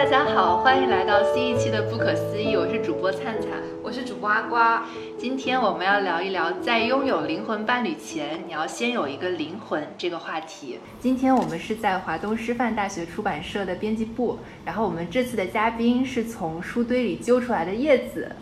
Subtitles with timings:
[0.00, 3.50] 大家好，欢迎来到新一期的不可思议，我是主播灿灿，
[3.82, 4.86] 我是主播阿瓜。
[5.18, 10.78] 今天我们要聊一聊，在拥有灵魂伴侣前，你要先有一个灵魂这个话题。
[11.00, 18.32] 今天我们是在华东师范大学出版社的编辑部，然后我们这次的嘉宾是从书堆里揪出来的叶子。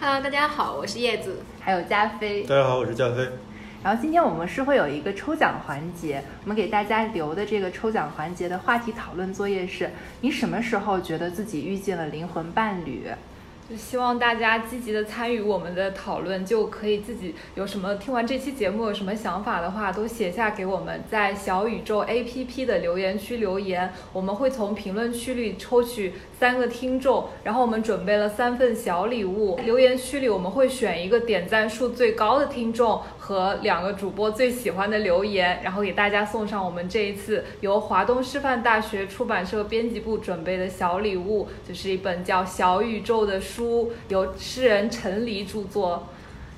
[0.00, 2.44] Hello，大家好，我是叶子，还有加菲。
[2.44, 3.28] 大家好，我是加菲。
[3.82, 13.06] 然后今天我们是会有一个抽奖环节，我们给大家留的这个抽奖环节的话题讨论作业是：你什么时候觉得自己遇见了灵魂伴侣？
[13.70, 43.59] 就希望大家积极的参与我们的讨论，就可以自己有什么听完这期节目有什么想法的话，都写下给我们在小宇宙 APP 的留言区留言，我们会从评论区里抽取三个听众，然后我们准备了三份小礼物，留言区里我们会选一个点赞数最高的听众和两个主播最喜欢的留言，然后给大家送上我们这一次由华东师范大学出版社编辑部准备的小礼物，就是一本叫《小宇宙》的书。
[43.60, 46.08] 书由诗人陈黎著作，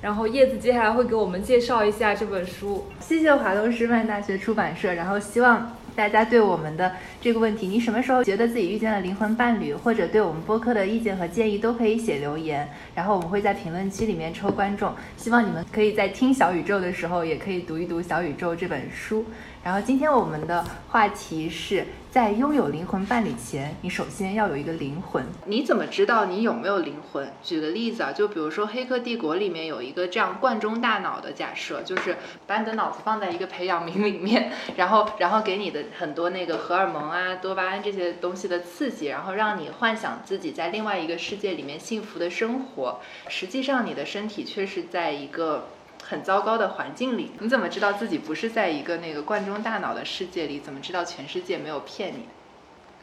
[0.01, 2.85] 然后叶子接下来会给我们介绍一下这本书。
[3.01, 14.93] 谢谢华东师范大学出版社，然后希望大家对我们的这个问题，你什么时候觉得自己遇见了灵魂伴侣，或者对我们播客的意见和建议，都可以写留言，然后我们会在评论区里面抽观众。
[15.17, 19.25] 希望你们可以在听小宇宙的时候，也可以读一读小宇宙这本书。
[19.63, 21.85] 然后今天我们的话题是。
[22.13, 25.25] 在拥有灵魂伴侣前，你首先要有一个灵魂。
[25.47, 27.27] 你怎么知道你有没有灵魂？
[27.41, 42.99] 举个例子啊，就比如说《黑客帝国》里面有一个这样罐中大脑的假设，就是把你的脑子放在一个培养皿里面，然后 然后给你的很多那个荷尔蒙啊、多巴胺这些东西的刺激，然后让你幻想自己在另外一个世界里面幸福的生活。
[43.27, 45.69] 实际上，你的身体却是在一个。
[46.13, 50.59] 很糟糕的环境里，你怎么知道自己不是在一个那个罐中大脑的世界里？
[50.59, 52.27] 怎么知道全世界没有骗你？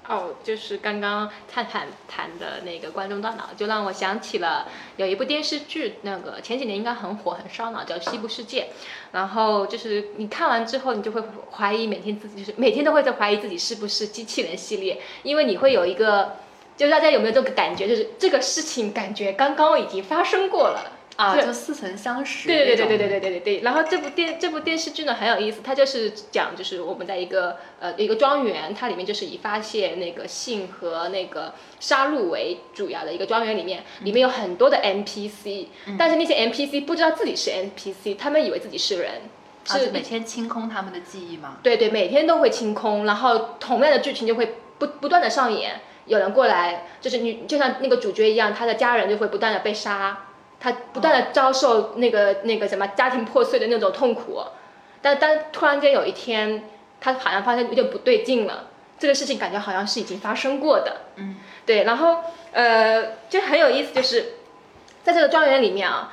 [0.08, 8.62] 哦，就是刚刚灿灿谈的那个罐中大脑，就让我想起了有一部电视剧，那个前几年应该很火、很烧脑，叫《西部世界》。
[9.10, 11.20] 然后就是你看完之后，你就会
[11.50, 16.36] 怀疑每天自己，就是每天都会在怀疑自己是不是机器人系列，因为你会有一个，
[16.76, 20.92] 就是大家有没有这个感觉，就是这个事情感觉刚刚已经发生过了。
[21.20, 22.48] 啊，就似曾相识。
[22.48, 23.60] 对对对对对对对对对。
[23.60, 35.66] 然后这部电这部电视剧呢很有意思，它就是讲就是我们在一个呃一个庄园，它里面就是以发现那个性和那个杀戮为主要的一个庄园里面，里面有很多的 NPC，
[35.98, 39.10] 但是那些 NPC 不知道自己是 NPC，他们以为自己是人，
[39.66, 41.58] 是每天清空他们的记忆吗？
[41.62, 50.26] 对对，每天都会清空，然后同样的剧情就会不不断的上演，有人过来就是你就像那个主角一样，他的家人就会不断的被杀。
[50.62, 54.42] 他不断的遭受那个那个什么家庭破碎的那种痛苦，
[55.00, 56.68] 但但突然间有一天，
[57.00, 58.68] 他好像发现有点不对劲了，
[58.98, 62.18] 这个事情感觉好像是已经发生过的，嗯，对，然后
[62.52, 64.34] 呃就很有意思，就是
[65.02, 66.12] 在这个庄园里面啊，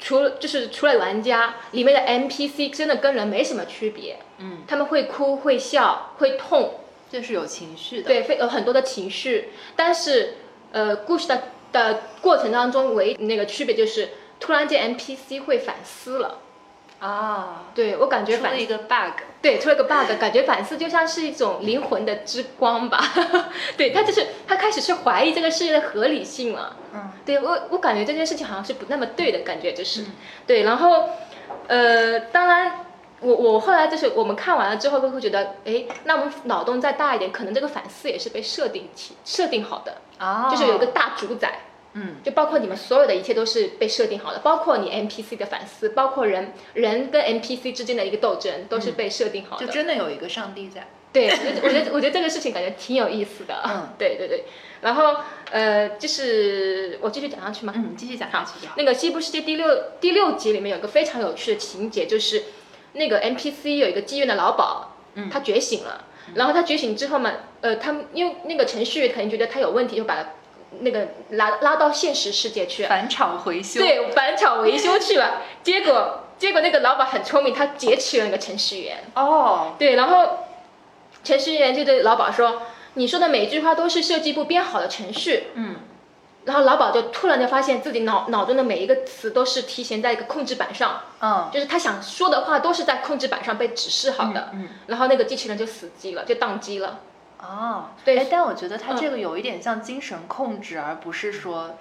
[0.00, 6.80] 除了就是除了玩家，里面的 NPC 真的跟人没什么区别，嗯，他们会哭会笑会痛，
[7.12, 10.34] 这是有情绪的，对，有很多的情绪，但是
[10.72, 11.42] 呃故事的。
[11.72, 16.38] 的过程当中，唯那个区别就是，突然间 NPC 会反思了，
[17.00, 23.02] 啊，对我感觉出了一个 bug，对，出了个 bug，感觉反思就像是一种灵魂的之光吧，
[23.76, 30.04] 对他就是他开始去怀疑这个世界的合理性了，嗯，对我我感觉这件事情好像是不那么对的感觉，就是，
[30.46, 31.10] 对，然后，
[31.66, 32.84] 呃，当然。
[33.20, 41.62] 我我后来就是我们看完了之后都会觉得，哎，那我们脑洞再大一点，可能这个反思也是被设定起设定好的啊，就是有一个大主宰，
[41.94, 50.86] 嗯，就包括你们所有的一切都是被设定好的，包括你 NPC 的反思，包括人人跟 NPC 之间的一个斗争都是被设定好的，就真的有一个上帝在。
[51.10, 51.28] 对，
[51.62, 54.44] 我觉得我觉得这个事情感觉挺有意思的，嗯，对对对，
[54.82, 55.16] 然后
[55.50, 57.72] 呃，就是我继续讲下去吗？
[57.74, 58.68] 嗯，继续讲下去。
[58.76, 59.66] 那个西部世界第六
[60.00, 62.44] 第六集里面有个非常有趣的情节，就是。
[62.98, 66.04] 那个 NPC 有一个妓院的老鸨，嗯，他觉醒了，
[66.34, 70.28] 然后他觉醒之后嘛，呃，他因为那个程序员肯定觉得他有问题，就把他
[70.80, 75.42] 那个拉拉到现实世界去返厂维修，对，返厂维修去了。
[75.64, 78.98] 结果结果那个老鸨很聪明，他劫持了那个程序员。
[79.14, 80.40] 哦，对，然后
[81.24, 82.62] 程序员就对老鸨说
[82.94, 85.76] ：“你说的每句话都是设计部编好的程序。”嗯。
[86.44, 97.00] 然后老鸨就突然就发现自己脑脑中的每一个词都是提前在一个控制板上，嗯，就是他想说的话都是在控制板上被指示好的，嗯，然后那个机器人就死机了，就宕机了。
[97.40, 101.76] 哦，对，但我觉得他这个有一点像精神控制，而不是说，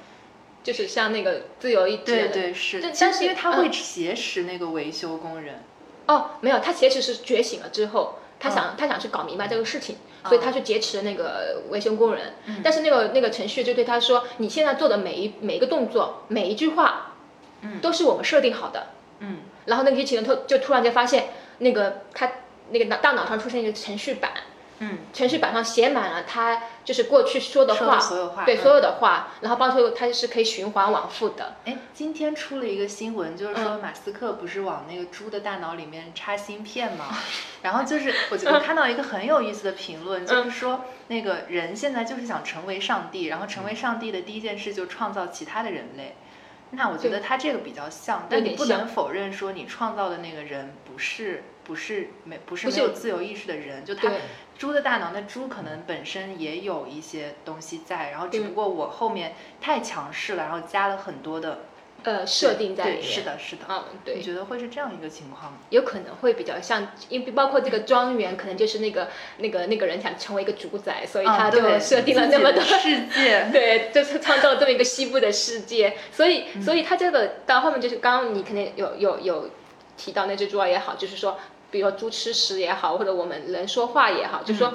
[0.64, 2.04] 就是像那个自由意志。
[2.04, 5.64] 对对是，但是因为他会挟持那个维修工人。
[6.08, 8.20] 哦，没有，他挟持是觉醒了之后。
[8.40, 9.96] 他想、嗯他想去搞明白这个事情，
[10.26, 12.34] 所以他去劫持那个维修工人。
[12.46, 17.16] 嗯但是那个那个程序就对他说，你现在做的每一每一个动作，每一句话，
[17.62, 18.88] 嗯都是我们设定好的。
[19.20, 22.32] 嗯然后那个机器人突就突然间发现，那个他
[22.70, 24.32] 那个大大脑上出现一个程序板，
[24.80, 28.46] 嗯，程序板上写满了他就是过去说的话，的所有话嗯。
[28.46, 31.56] 对所有的话，然后包括它是可以循环往复的。
[31.66, 33.64] 哎，今天出了一个新闻，就是嗯。
[33.64, 37.06] 说马斯克不是往那个猪的大脑里面插芯片吗？
[37.64, 40.28] 然后就是我我看到一个很有意思的评论，嗯。
[40.28, 46.16] 就是说那个人现在就是想成为上帝，然后成为上帝的第一件事就创造其他的人类。
[46.72, 52.68] 那我觉得他这个比较像，但你不能否认说你创造的那个人不是不是没不是。
[52.70, 54.20] 没有自由意识的人，就他对
[54.58, 61.60] 猪的大脑，那猪可能本身也有一些东西在，然后只不过我后面太强势了，然后加了很多的
[62.04, 63.04] 呃，设定在里，面。
[63.04, 63.64] 是的，是的。
[63.68, 65.58] 嗯，对你，觉得会是这样一个情况吗？
[65.70, 69.10] 有可能会比较像，因为包括这个庄园，可能就是那个
[69.40, 73.50] 那个那个人想成为一个主宰，所以他就设定了那么多世界。
[73.52, 79.50] 对，就是创造了这么一个西部的世界，所以，嗯所以他这个到后面就是刚刚你肯定有有有
[79.98, 81.38] 提到那只猪也好，就是说，
[81.72, 84.74] 比如说猪吃屎也好，或者我们人说话也好，就是说嗯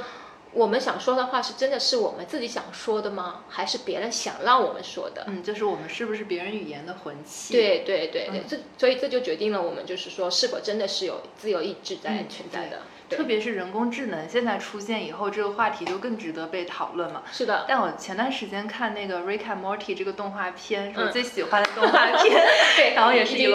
[0.54, 3.44] 我们想说的话是真的是我们自己想说的吗？
[3.48, 5.24] 还是别人想让我们说的？
[5.26, 12.82] 嗯，就是我们是不是别人语言的魂器？，对对对对，嗯这所以这就决定了我们就是说是否真的是有自由意志在嗯存在的。
[13.16, 17.22] 特别是人工智能现在出现以后，这个话题就更值得被讨论嘛。
[17.30, 22.44] 是的，但我前段时间看那个《Rick and Morty》这个动画片，是我嗯最喜欢的动画片，
[22.76, 23.50] 对然后也是已经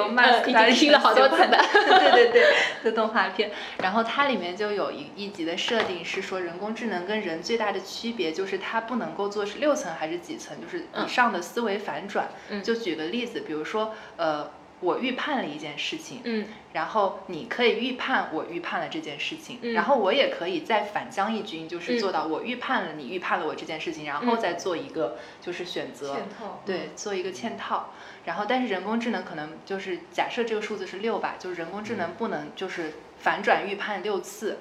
[0.74, 2.44] 听了好多次的 对对对
[2.83, 3.51] 的动画片。
[3.81, 12.30] 然后它里面就有一一集的设定是说，人工智能跟人最大的区别就是它不能够做是六层还是几层，就是以嗯上的思维反转。
[12.50, 16.47] 嗯就举个例子，比如说，呃，我预判了一件事情，嗯。
[16.74, 19.74] 然后你可以预判我预判了这件事情，嗯。
[19.74, 22.00] 然后我也可以再反将一军，就是嗯。
[22.00, 24.39] 做到我预判了你预判了我这件事情，然后嗯。
[24.39, 26.62] 再做一个就是选择，嵌套。
[26.65, 27.91] 对，做一个嵌套。
[28.25, 34.59] 然后，但是人工智能可能就是假设这个数字是六吧，就是人工智能不能就是反转预判六次。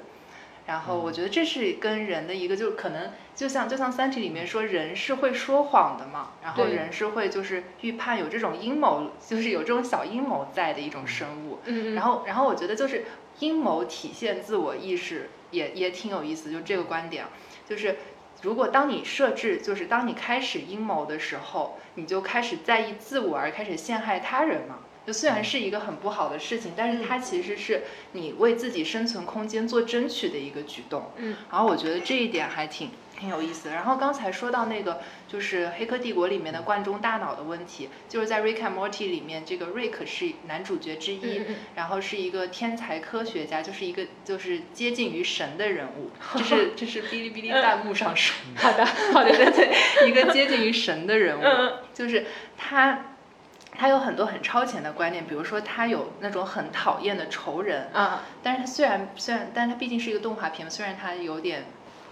[0.67, 11.61] 然后我觉得这是跟人的一个，就可能就像就像《三体》里面说，人是会说谎的嘛，然后人是会就是预判有这种阴谋，就是有这种小阴谋在的一种生物。
[11.67, 13.05] 嗯嗯，然后，然后我觉得就是
[13.39, 17.31] 阴谋体现自我意识也也挺有意思，就这个观点啊，
[17.69, 17.97] 就是
[18.43, 24.81] 如果当你设置，就是当你开始阴谋的时候，你就开始在意自我而开始陷害他人嘛。
[25.07, 27.83] 就虽然是一个很不好的事情，但是它其实是
[28.13, 31.13] 你为自己生存空间做争取的一个举动。
[31.17, 33.75] 嗯，然后我觉得这一点还挺挺有意思的。
[33.75, 41.43] 然后刚才说到那个就是《黑客帝国》里面的罐中大脑的问题，就是在《Rick and Morty》里面，这个 Rick 是男主角之一，
[41.77, 46.11] 然后是一个天才科学家，就是一个就是接近于神的人物。
[46.37, 49.71] 这是这是哔哩哔哩弹幕上说，好的好的，对对，
[50.11, 52.27] 一个接近于神的人物，嗯就是
[52.59, 53.13] 他。
[53.79, 61.65] 他有很多很超前的观念，比如说他有那种很讨厌的仇人，啊，但是他虽然虽然，但是他毕竟是一个动画片，虽然他有点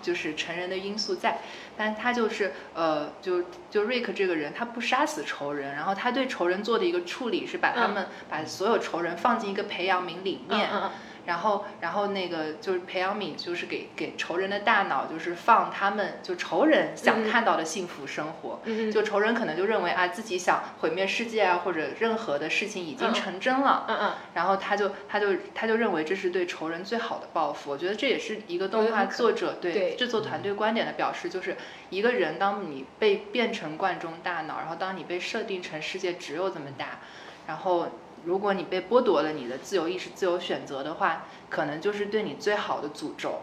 [0.02, 1.38] 就是成人的因素在，
[1.76, 10.90] 但是他就是呃，就就瑞克这个人，他不杀死仇人，然后他对仇人做的一个处理是把他们、把所有仇人放进一个培养皿里面，嗯嗯
[11.26, 18.60] 然后然后那个就是培养皿就是给给仇人的大脑就是放他们就仇人想嗯看到的幸福生活，
[18.92, 23.84] 就仇人可能就认为啊自己想毁灭世界啊或者任何的事情已经嗯成真了。
[23.88, 27.70] 嗯嗯，然后他就他就他就认为这是对仇人最好的报复。
[27.70, 31.56] 我觉得这也是一个动画作者对对制作团队观点的表示，就是
[31.90, 36.98] 一个人当你被变成罐中大脑，然后当你被设定成世界只有这么大，
[37.46, 37.88] 然后
[38.24, 43.42] 如果你被剥夺了你的自由意识、自由选择的话，可能就是对你最好的诅咒。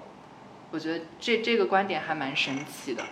[0.71, 3.03] 我觉得这这个观点还蛮神奇的。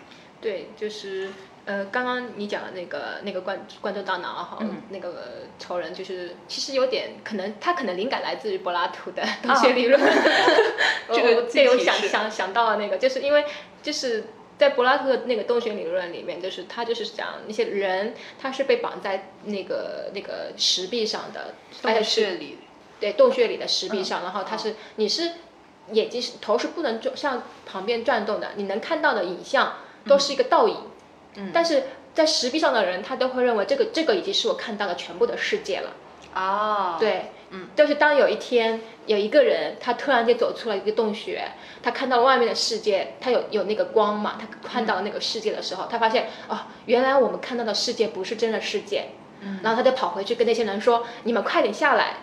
[0.42, 1.30] 对，就是
[1.66, 10.00] 呃，刚刚你讲的那个那个罐罐中大脑哈，嗯那个仇人就是其实有点可能，他可能灵感来自于柏拉图的洞穴理论。
[11.12, 13.46] 这个我对我想想想到了那个，就是因为
[13.82, 14.24] 就是。
[14.60, 22.58] 在柏拉图的那个洞穴理论里面，就是他就是讲那些人，他是被绑在那个那个石壁上的，洞是穴里，
[23.00, 25.32] 对洞穴里的石壁嗯上，然后他是你是
[25.94, 29.76] 眼睛是头是不能转向旁边转动的，你能看到的影像
[30.06, 30.76] 都是一个倒影，
[31.36, 35.96] 嗯但是在石壁上的人他都会认为这个这个已经是我看到的全部的世界了。
[36.36, 41.44] 哦，，对，嗯，就是当有一天有一个人他突然间走出了一个洞穴，
[41.82, 49.10] 他看到外面的世界，他有有那个光嘛，他看到那个世界的时候，他发现哦，原来我们看到的世界不是真的世界，
[49.42, 49.60] 嗯。
[49.64, 52.18] 然后他就跑回去跟那些人说：“你们快点下来，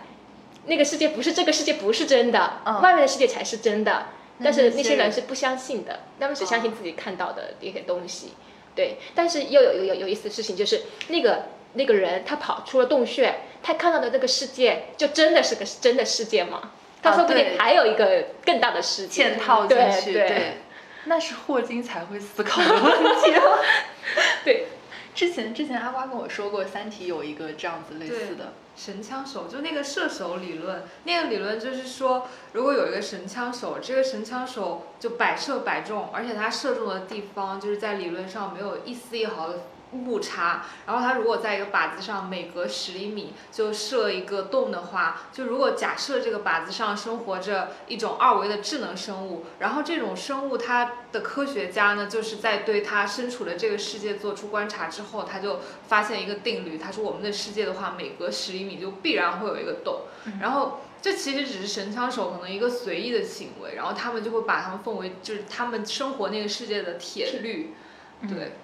[0.66, 2.80] 那个世界不是这个世界不是真的，嗯。
[2.80, 4.06] 外面的世界才是真的。
[4.45, 8.35] 但是那那些人些人是不相信的，他们只相信自己看到的一些东西。
[8.75, 16.73] 对，但是又有有有有意思的事情，就是那个那个人他跑出了洞穴，他看到的那个世界就真的是个真的世界吗？
[17.02, 19.30] 他说不定还有一个更大的世界。
[19.30, 20.59] 嵌套进对去，对。
[21.04, 23.59] 那是霍金才会思考的问题了。
[24.45, 24.66] 对，
[25.14, 39.61] 之前之前阿瓜跟我说过，《三体》有一个这样子类似的，神枪手就那个射手理论，那个理论就是说，如果有一个神枪手，这个神枪手就百射百中，而且他射中的地方就是在理论上没有一丝一毫的
[40.04, 40.64] 误差。
[40.86, 60.02] 然后他如果在一个靶子上每隔十厘米就设一个洞的话，就如果假设这个靶子上生活着一种二维的智能生物，然后这种生物它的科学家呢，就是在对它身处的这个世界做出观察之后，他就发现一个定律，他说我们的世界的话，每隔十厘米就必然会有一个洞，
[60.40, 60.80] 然后。
[61.02, 67.74] 这其实只是神枪手可能一个随意的行为，然后他们就会把他们奉为就是他们生活那个世界的铁律，
[68.22, 68.56] 对，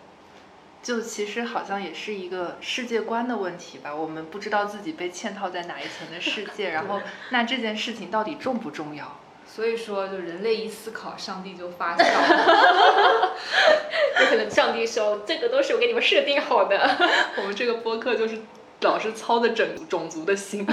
[0.82, 3.94] 就其实好像也是一个世界观的问题吧。
[3.94, 9.20] 我们不知道自己被嵌套在哪一层的世界，然后 那这件事情到底重不重要？
[9.46, 13.36] 所以说就人类一思考，上帝就发笑了。
[14.20, 16.96] 有可能上帝说这个都是我给你们设定好的。
[17.36, 18.38] 我们这个播客就是
[18.80, 20.64] 老是操的整种族的心。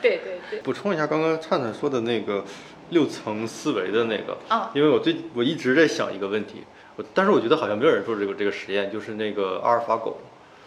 [0.00, 2.44] 对对对，补充一下刚刚灿灿说的那个
[2.90, 6.64] 六层思维的那个，啊因为我最我一直在想一个问题，
[6.96, 10.18] 我但是我觉得好像没有人做这个这个实验，就是那个阿尔法狗，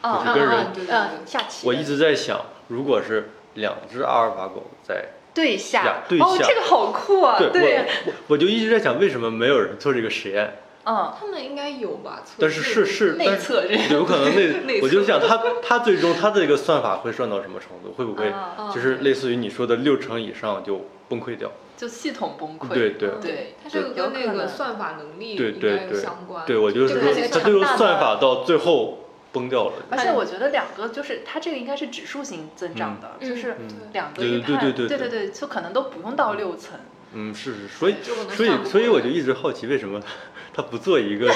[0.01, 1.67] 啊就是跟人嗯下棋。
[1.67, 7.37] 我一直在想，如果是两只阿尔法狗在，对下呀，对哦，下这个好酷啊！
[7.39, 10.57] 对对，我我我就一直在想，为什么没有人做这个实验？
[10.85, 12.21] 嗯，他们应该有吧？
[12.25, 17.93] 测但是试是是，内但是测这个有可能内那，我就想他他最终他的这个算法会算到什么程度？
[17.93, 21.51] 会不会啊就是类似于你说的六成以上就崩溃掉？
[21.79, 22.73] 就系统崩溃。
[22.73, 26.45] 对对对，它这个跟那个算法能力对应该有对对相关。
[26.45, 29.73] 对，我就是说就看这个他最后强大的算法到最后崩掉了。
[29.89, 36.77] 而且我觉得两个就是它这个应该是指数型增长的，嗯就是嗯两个对对预判，对对对对就可能都不用到六层。
[37.13, 37.95] 嗯，是是，所以
[38.35, 39.99] 所以所以我就一直好奇，为什么
[40.53, 41.25] 他不做一个？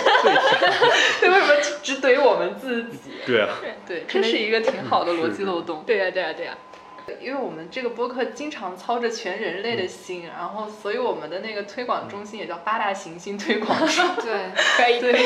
[1.20, 3.10] 对，为什么只怼我们自己？
[3.26, 3.50] 对啊，
[3.88, 5.84] 对，这是一个挺好的逻辑漏洞。
[5.88, 6.56] 对呀、对呀、对呀、
[7.20, 14.06] 因为我们这个播客经常操着全人类的心，然后所以我们的那个推广中心也叫八大行星推广中心。
[14.24, 15.00] 对，可以。
[15.00, 15.22] 对，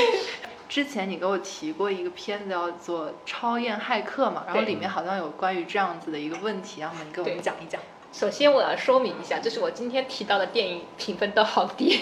[0.68, 7.82] 之前你给我提过一个片子叫做《超验骇客》嘛，然后里面好像有关于这样子的一个问题，然后你给我们讲一讲。
[8.18, 12.02] 首先我要说明一下，就是我今天提到的电影评分都好低，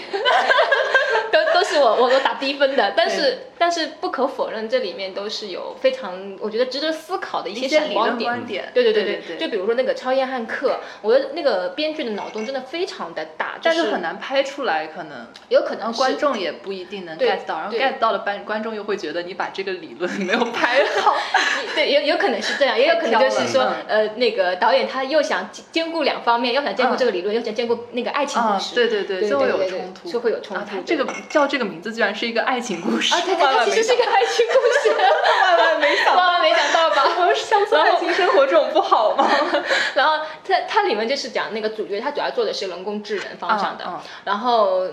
[1.30, 8.32] 都都是我我都打低分的，但是但是不可否认，这里面都是有非常我觉得值得思考的一些闪光点。
[8.32, 21.14] 观点，对对对对对，就比如说那个超验汉克，我觉得那个编剧的脑洞真的非常的大，但就是很难拍出来，可能有可能观众也不一定能 get 到，然后 get 到了观观众又会觉得你把这个理论没有拍好。
[21.76, 33.14] 对，有有可能是这样，也有可能就是说 呃，那个导演他又想兼兼顾两方面，要想兼顾这个理论，又想兼顾那个爱情故啊，事，对对对，就会有冲突，就会有冲啊，突它这个叫这个名字居然是一个爱情故事。
[33.14, 37.04] 啊，对对，它其实是一个爱情故事， 万万没想万万没想到吧？
[37.18, 39.30] 到，乡村爱情生活这种不好吗？
[39.96, 44.88] 然后它它里面就是讲那个主角，他主要做的是人工智能方向的，然后。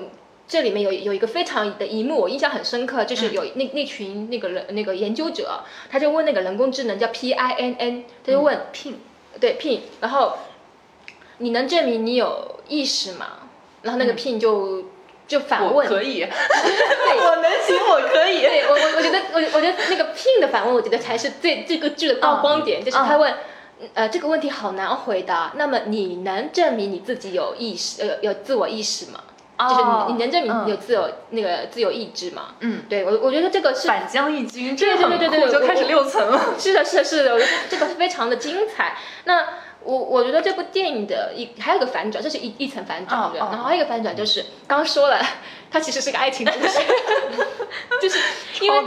[0.48, 3.32] 这里面有有一个非常的一幕，我印象很深刻，就是嗯。
[3.32, 9.00] 有那那群那个人那个研究者，他就问那个人工智能叫 P I N N，他就问、聘
[9.40, 10.36] 对 Pin，然后
[11.42, 13.26] 你能证明你有意识吗？
[13.82, 14.84] 然后那个嗯 Pin 就、
[15.26, 16.28] 就反问，可以，对
[17.18, 18.40] 我能行，我可以。
[18.42, 23.34] 对我我我觉得我我觉得那个 Pin 的反问，我觉得才是最这个剧的高光点，就是他问。
[23.94, 25.50] 呃，这个问题好难回答。
[25.56, 29.18] 那么你能证明你自己有意识，呃，有自我意识吗？
[29.68, 32.54] 就是你你能证明你有自由、那个自由意志吗？
[32.60, 36.54] 嗯，对我我觉得这个是反将一军，这对个，对对对对就开始六层了。
[36.56, 38.96] 是的，是的，是的，我觉得这个非常的精彩。
[39.24, 39.48] 那
[39.84, 43.48] 我我觉得这部电影的一还有个反转，这是一一层反转的，哦哦。
[43.52, 45.20] 然后还有一个反转就是刚刚说了，
[45.70, 46.78] 它其实是个爱情故事，
[48.00, 48.18] 就是
[48.60, 48.78] 因为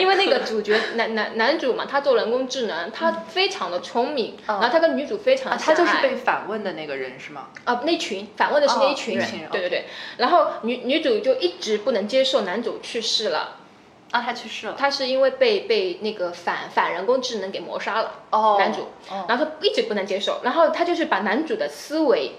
[0.00, 4.60] 因为那个主角男男男主嘛，他做人工智能，他非常的聪明，嗯。
[4.60, 7.48] 然后他跟女主非常啊，的他就是被反问的那个人是吗？
[7.64, 9.84] 啊，那群反问的是那一哦群人，一群人对对对。
[10.18, 13.56] 然后女女主就一直不能接受男主去世了，
[14.14, 14.76] 啊，他去世了。
[14.78, 18.12] 他是因为被被那个反反人工智能给谋杀了。
[18.30, 22.36] 哦，男主哦然后他一直不能接受，然后他就是把男主的思维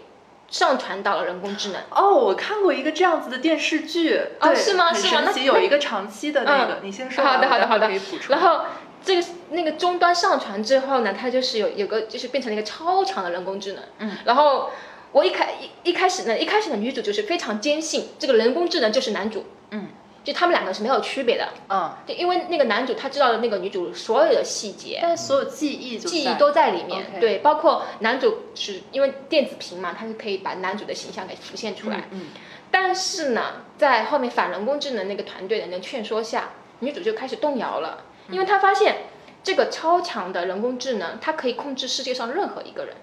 [0.47, 1.81] 上传到了人工智能。
[1.91, 7.89] 哦，我看过一个这样子的电视剧，对哦是吗很是吗那有一个长期的那个嗯，你先说好的好的好的。
[8.29, 8.61] 然后
[9.03, 13.83] 这个那个终端上传之后呢，它就是有有个就是变成了一个超强的人工智能。
[13.99, 14.69] 嗯，然后。
[15.11, 19.87] 我一开一一开始呢，一开始的女主就是非常坚信这个人工智能就是男主，嗯，
[20.25, 21.47] 就他们两个是没有区别的。
[21.69, 27.05] 嗯，就，因为那个男主他知道了那个女主所有的细节，但是所有记忆记忆都在里面。
[27.21, 32.09] 对，包括男主是因为电子屏嘛，它是可以把男主的形象给浮现出来。
[32.11, 32.27] 嗯
[32.71, 39.03] 但是呢，在后面反人工智能那个团队的那个劝说下，女主就开始动摇了，因为她发现
[39.43, 42.95] 这个超强的人工智能，它可以控制世界上任何一个人，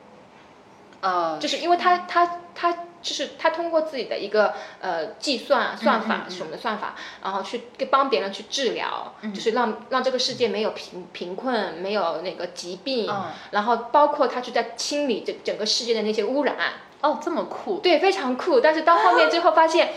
[1.01, 13.27] 呃，就是因为它它它就是他通过自己的一个呃计算啊算法什么的算法，然后去给帮别人去治疗，就是让让这个世界没有贫贫困，没有那个疾病，嗯。
[13.51, 16.57] 然后包括他去在清理这整个世界的那些污染，
[17.01, 18.61] 哦这么酷，对，非常酷。
[18.61, 19.93] 但是到后面最后发现，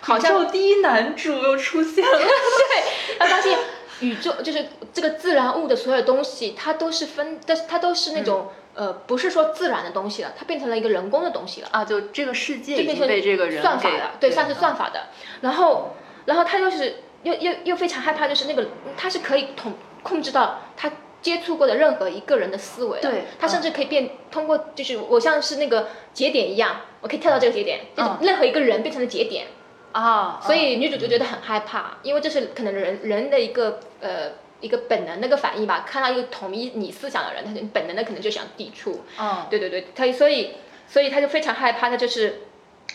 [0.00, 3.58] 好像宇宙第一男主又出现了， 对他发现
[4.00, 15.08] 宇宙就是这个自然物的所有东西，它都是分，但是它都是那种、呃，不是说自然的东西了，它变成了一个人工的东西了，啊，就这个世界已经被这个人算法的，对，算是算法的。
[15.40, 20.90] 然后，然后他又是又又又非常害怕，就是那个他是可以统控制到他。
[21.20, 29.48] 接触过的任何一个人的思维的，对他甚至可以变通过，就是我像是那个节点一样，我可以跳到这个节点，就是嗯任何一个人变成了节点，
[29.90, 34.30] 啊，所以女主就觉得很害怕，因为这是可能人人的一个呃
[34.60, 35.84] 一个本能的一个反应吧。
[35.86, 39.04] 看到一个统一你思想的人，他就本能的可能就想抵触。
[39.18, 42.42] 嗯，对对对，他所以所以他就非常害怕，他就是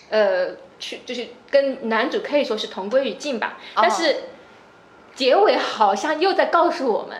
[0.09, 3.57] 呃去就是跟男主可以说是同归于尽吧。
[3.75, 4.15] 但是
[5.15, 7.17] 结尾好像又在告诉我们，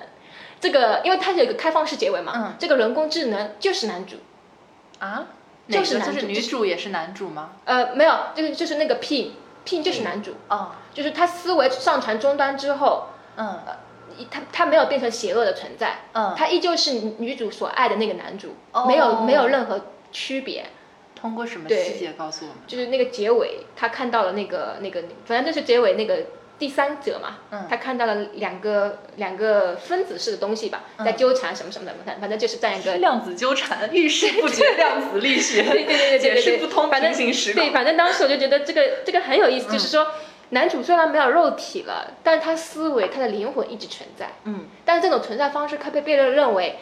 [0.59, 4.17] 这个因为它有一个开放式结尾嘛，嗯这个人工智能就是男主。
[4.99, 5.27] 啊，
[5.67, 7.55] 就是就是女主也是男主吗？
[7.65, 9.35] 呃，没有，就是就是那个 P
[9.65, 13.59] P 就是男主，哦，就是他思维上传终端之后，嗯
[14.29, 20.65] 他他没有变成邪恶的存在，嗯，他依旧是女主所爱的那个男主，哦没有没有任何区别。
[21.15, 22.57] 通过什么细节告诉我们？
[22.67, 26.17] 就是那个结尾，他看到了那个那个，反正就是结尾那个
[26.59, 32.97] 第三者嘛，嗯他看到了两个两个分子式的东西吧，嗯在纠缠什么什么的，反反正就是这样一个。
[32.97, 37.63] 量子纠缠，遇事不决，量子力学，对对对对对解对释不通反正平行时空。
[37.63, 40.07] 对，反正当时我就觉得这个这个很有意思，嗯就是说
[40.49, 44.33] 男主虽然没有肉体了，但是他思维他的灵魂一直存在。
[44.43, 46.77] 嗯，但是这种存在方式，他被被人认为，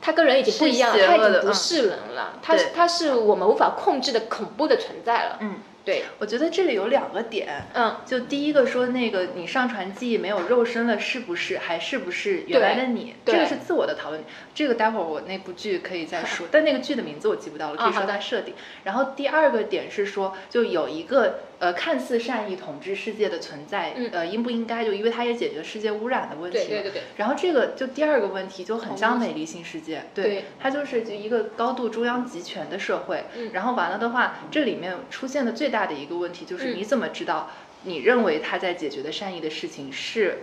[0.00, 5.38] 他跟人已经不一样了，他已经不是人了，他是他是我们无法控制的恐怖的存在了。
[5.40, 13.14] 嗯，对，我觉得这里有两个点，嗯，就第一个说那个你上传记忆没有肉身了，是不是还是不是原来的你？
[13.24, 14.24] 这个是自我的讨论。
[14.54, 18.54] 这个待会儿我那部剧可以再说，但那个剧的名字我记不到了，可以说它设定。
[18.84, 26.64] 然后第二个点是说，就有一个呃看似善意统治世界的存在，嗯呃应不应该就因为它也解决世界污染的问题嘛。
[26.68, 33.24] 对对对对，然后这个就第二个问题就很像美丽新世界，对它就是就一个高度中央集权的社会。
[33.36, 37.50] 嗯然后完了的话，这里面出现的最大的一个问题就是嗯你怎么知道
[37.84, 40.40] 你认为他在解决的善意的事情是，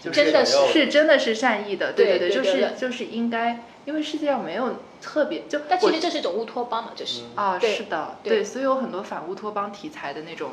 [0.00, 1.92] 就是真的是是真的是善意的？
[1.92, 10.50] 对对，就对对对对是就是应该，因为世界上没有特别就但其实这是一种乌托邦嘛，就是啊是的，对对，所以有很多反乌托邦题材的那种。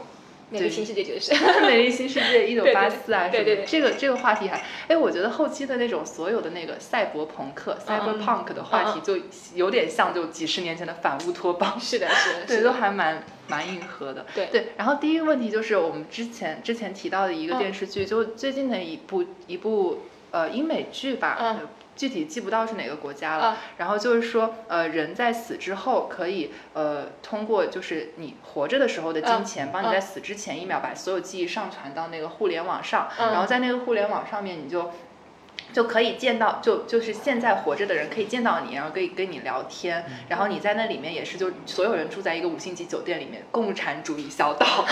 [0.53, 1.33] 美丽新世界就是。
[1.61, 9.15] 美丽新世界一九八四啊 什么的，对对对这个这个话题还，哎，我觉得后期的那种所有的那个赛博朋克、嗯 cyberpunk 的话题，就
[9.55, 12.61] 有点像就几十年前的反乌托邦， 是的，是的， 对。
[12.61, 14.25] 都还蛮蛮硬核的。
[14.35, 21.61] 对对，然后第一个问题就是我们之前之前提到的一个嗯电视剧，就最近的一部一部呃英美剧吧。
[21.95, 23.57] 具体记不到是哪个国家了，啊。
[23.77, 33.31] 然后就是说，呃，人在死之后可以，呃，通过就是你活着的时候的金嗯钱，帮你嗯在死之前一秒把所有记忆上传到那个互联网上，嗯。
[33.31, 34.91] 然后在那个互联网上面你就
[35.73, 44.65] 就可以见到，就就是现在活着的人可以见到你，然后可以跟你聊天，然后你在那里面也是就所有人住在一个五星级酒店里面，共产主义小岛。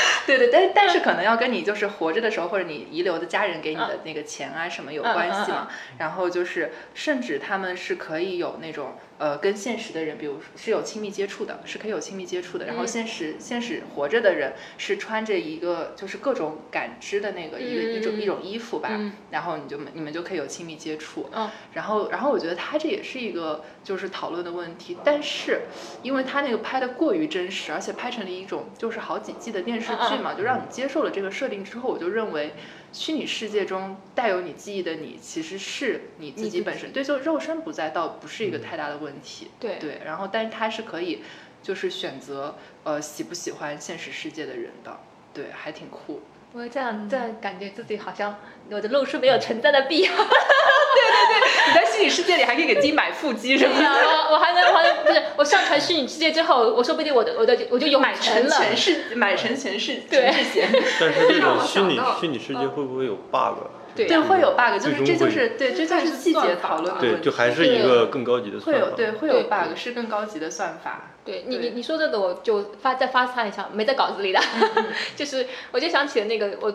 [0.26, 5.68] 对对，但但是可能要跟你就是活着的时候，或者你遗留的家人给你的那个钱啊什么有关系嘛。
[5.98, 12.66] 然后就是，甚至他们是可以有那种呃跟现实的人，比如是有亲密接触的，是可以有亲密接触的。
[12.66, 21.28] 然后嗯现实现实活着的人是穿着一个就是各种感知的那个一个一种嗯一种衣服吧，嗯然后你就你们就可以有亲密接触。
[21.32, 25.62] 嗯然后然后我觉得他这也是一个就是讨论的问题，但是
[26.02, 32.52] 因为他那个拍的过于真实，而且拍成了一种就是好几季的电视剧嘛，就让你接受了这个设定之后，我就认为。
[32.92, 36.92] 虚拟世界中带有你记忆的你，其实是你自己本身。
[36.92, 39.48] 对，就肉身不在，倒不是一个太大的问题。
[39.60, 41.22] 对对，然后但是他是可以，
[41.62, 44.98] 就是选择呃喜不喜欢现实世界的人的。
[45.34, 46.22] 对，还挺酷。
[46.52, 48.34] 我这样这样感觉自己好像
[48.70, 50.10] 我的露出没有存在的必要。
[50.16, 53.84] 对对对你在虚拟世界里还可以给自己买腹肌什么的。
[53.84, 58.56] 我我还能我还能不是我上传虚拟世界之后，我说不定我的我的我就有买成了。
[58.56, 60.68] 全是买成全是对全是险。
[60.98, 63.58] 但是这种虚拟虚拟世界会不会有 bug？
[63.96, 67.22] 对对，会有 bug，就是这就是对，这就是细节讨论的问对，题。
[67.24, 68.90] 就还是一个更高级的会有。
[68.90, 71.10] 对会有 bug，是更高级的算法。
[71.24, 74.40] 对你，你你说这个，我就发再发散一下，没在稿子里的，
[75.16, 76.72] 就是我就想起了那个我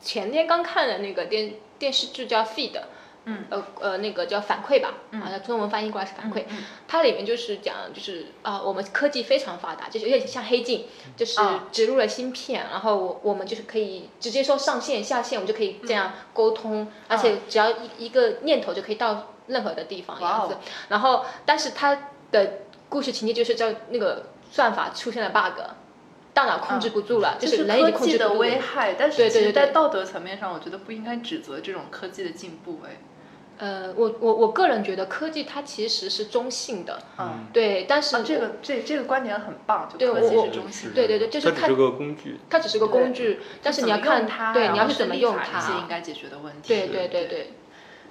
[0.00, 2.72] 前天刚看的那个电电视剧叫《Feed》，
[3.30, 5.20] 嗯，呃呃那个叫反馈吧，嗯。
[5.20, 10.86] 啊，中文翻译过来是反馈，嗯它里面就是讲就是啊、我们科技非常发达，就是有点像黑镜，
[11.16, 11.66] 就是啊。
[11.70, 20.16] 植入了芯片，然后我我们就是可以直接说上线下线，我们就可以这样沟通，而且只要一一个念头就可以到任何的地方。
[20.88, 25.60] 然后，但是它的故事情节就是叫那个算法出现了 bug，
[26.32, 28.50] 大脑控制不住了，就就是人已经科技的控制不住了。
[28.56, 32.80] 危害，但是对对对对其实在道德层面上，我觉得不应该指责这种科技的进步。
[32.86, 32.96] 哎，
[33.58, 40.94] 呃，我我我个人觉得科技它其实是中性的，嗯，对，但是啊，这个这这个观点很棒，就科技是中性的。
[40.94, 42.38] 对对对就是看它只是个工具。
[42.48, 46.68] 它只是个工具，但是你要用看它，对你要去怎么用它法这些应，该解决的问题。
[46.68, 47.52] 对对对对，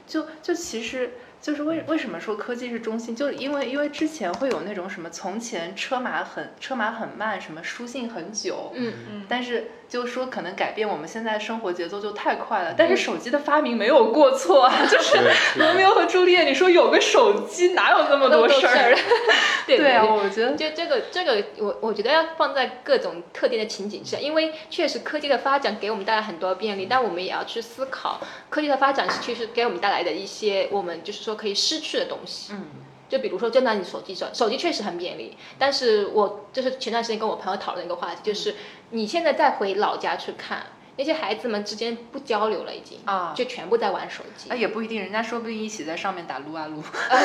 [0.06, 12.76] 就就其实就是为为什么说科技是中性，就是因为因为之前会有那种什么从前车马很车马很慢，什么书信很久，嗯嗯，但是就是说可能改变我们现在生活节奏就太快了。
[12.78, 15.18] 但是手机的发明没有过错啊， 就是
[15.56, 18.98] 罗密欧和朱丽叶，你说有个手机哪有那么多事儿？
[19.68, 32.54] 对对啊，对我觉得就这个这个，我我觉得要放在各种特定的情景下，因为确实科技的发展给我们带来很多便利，但我们也要去思考，科技的发展是确实给我们带来的一些我们就是说可以失去的东西。
[32.54, 32.66] 嗯，
[33.10, 38.56] 就比如说，就拿你手机手手机确实很便利，但是我就是前段时间跟我朋友讨论一个话题，就是
[38.92, 40.66] 你现在再回老家去看，
[40.98, 44.56] 那些孩子们之间不交流了，已经啊就全部在玩手机啊。
[44.56, 46.82] 也不一定，人家说不定一起在上面打撸啊撸。
[47.10, 47.18] 呃，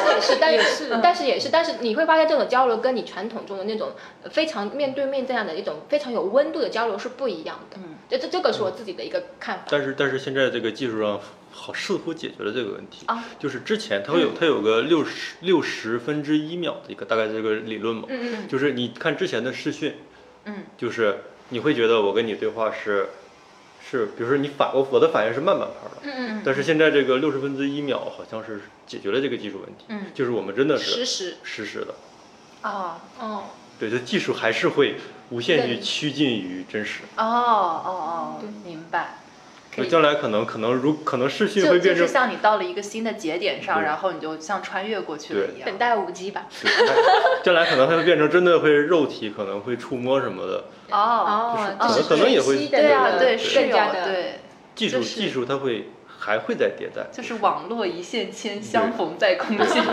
[0.00, 7.76] 但是也是，但也是是但是也是，但是你会发现这种交流跟你传统中的那种呃非常面对面这样的一种非常有温度的交流是不一样的。
[7.78, 9.64] 嗯，这这这个是我自己的一个看法。
[9.68, 11.20] 但是但是现在这个技术上
[11.56, 13.06] 好似乎解决了这个问题。
[13.06, 19.96] 啊，就是之前它会有它有个六十六十分之一秒的一个大概这个理论嘛，嗯嗯就是你看之前的视讯，
[20.44, 23.08] 嗯，就是你会觉得我跟你对话是
[23.88, 30.06] 是，比如说你反我我的反应是慢半拍的，嗯嗯但是现在这个六十分之一秒好像是解决了这个技术问题，嗯。
[30.14, 31.34] 就是我们真的嗯，是实时。
[31.42, 31.94] 实时的，
[32.62, 33.44] 哦哦，
[33.78, 34.96] 对，这技术还是会
[35.30, 37.02] 无限于趋近于真实。
[37.16, 39.18] 哦哦哦对，明白。
[39.76, 45.76] 可以将来可能可能如可能视讯就就会变成是像你到了一个新的节点上，然后你就像穿越过去了一样等。
[45.76, 46.46] 待五 G 吧。
[47.44, 54.40] 将来可能它会变成真的会肉体可能会触摸什么的，哦，哦，可能就是可能也会对啊，对，是有的对，
[54.74, 57.08] 技术技术它会还会再迭代。
[57.12, 59.66] 就是网络一线牵，相逢在空间。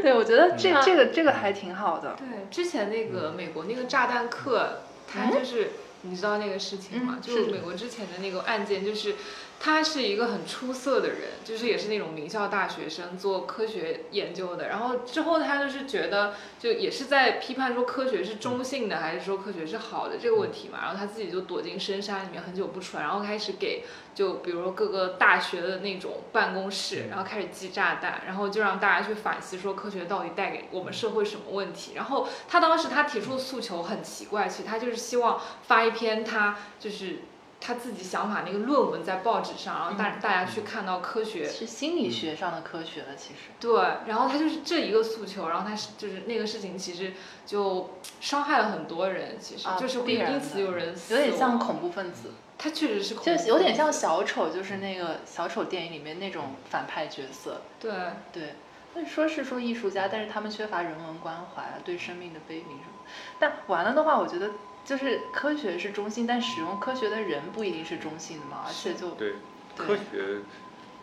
[0.00, 2.14] 对，我觉得这嗯这个这个还挺好的。
[2.16, 4.82] 对，之前那个美国那个炸弹客，
[5.12, 7.16] 他就是、你知道那个事情吗？
[7.16, 9.14] 嗯就是美国之前的那个案件，就是
[9.60, 14.68] 他是一个很出色的人，就是也是那种名校大学生做科学研究的。
[14.68, 20.78] 然后之后他就是觉得，就也是在批判说科学是中性的，还是说科学是好的这个问题嘛。
[20.82, 31.94] 然后他自己就躲进深山里面很久不出来，然后开始给就比如说各个大学的那种办公室，然后开始寄炸弹，然后就让大家去反思说科学到底带给我们社会什么问题。
[31.96, 37.22] 然后他当时他提出的诉求很奇怪，其实他就是希望发一篇他就是
[37.60, 41.48] 他自己想法那个论文在报纸上，然后大大家去看到科学。
[41.48, 43.50] 是心理学上的科学了，其实。
[43.58, 47.12] 对，然后他就是这一个诉求，然后他是就是那个事情其实
[47.44, 47.90] 就
[48.20, 57.62] 伤害了很多人，其实、啊就是会因此有人死有点像恐怖分子，他确实是恐就怖有点像小丑，就是那个小丑电影里面那种反派角色。
[57.80, 57.92] 对。
[58.32, 58.54] 对，
[58.94, 63.04] 那说是说艺术家，但是他们缺乏人文关怀啊，对生命的悲悯什么。
[63.38, 64.50] 但完了的话，我觉得
[64.88, 69.34] 就是科学是中性，但使用科学的人不一定是中性的嘛，而且就对，
[69.76, 70.02] 对科学，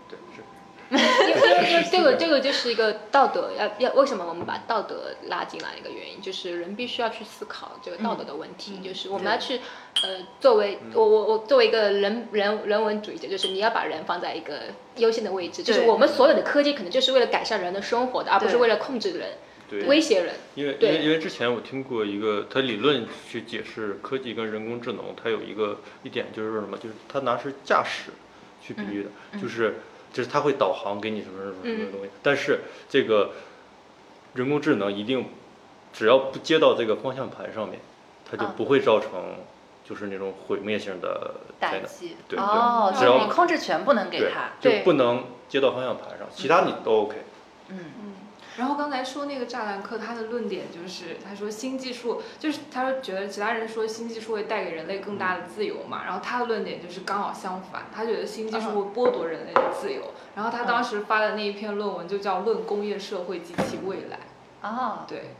[0.09, 0.41] 对是。
[0.89, 9.61] 因为因为这个这个就是一个道德要要为什么我们把道德拉进来一个原因，就是人必须要去思考这个道德的问题，嗯就是我们要去
[10.03, 14.61] 呃作为我我我作为一个人人人文主义者，就是你要把人放在一个
[14.97, 19.37] 优先的位置，就是我们所有的科技可能就是为了改善人的生活的，而不是为了控制人、
[19.79, 20.35] 对，威胁人。
[20.55, 28.11] 因为因为因为之前我听过一个，他理论去解释科技跟人工智能，它有一个一点就是说什么，就是他拿是驾驶
[28.61, 29.75] 去比喻的，嗯就是
[30.13, 33.31] 就是他会导航给你什么什么什么嗯东西，但是这个
[34.33, 35.25] 人工智能一定
[35.93, 37.79] 只要不接到这个方向盘上面，
[38.29, 39.09] 它就啊不会造成
[39.87, 41.35] 就是那种毁灭性的。
[41.59, 42.15] 打击。
[42.27, 47.15] 对哦，对只要你控制权不能给他。，就不能接到方向盘上，其他你都 OK。
[47.69, 48.04] 嗯嗯，
[48.57, 60.01] 然后刚才说那个栅栏课，他的论点就是，他说新技术就是他说觉得其他人说新技术会带给人类更大的自由嘛，然后他的论点就是刚好相反，他觉得新技术会剥夺人类的自由。
[60.35, 64.19] 然后他当时发的那一篇论文就叫《论工业社会及其未来》。
[64.67, 65.31] 啊，对，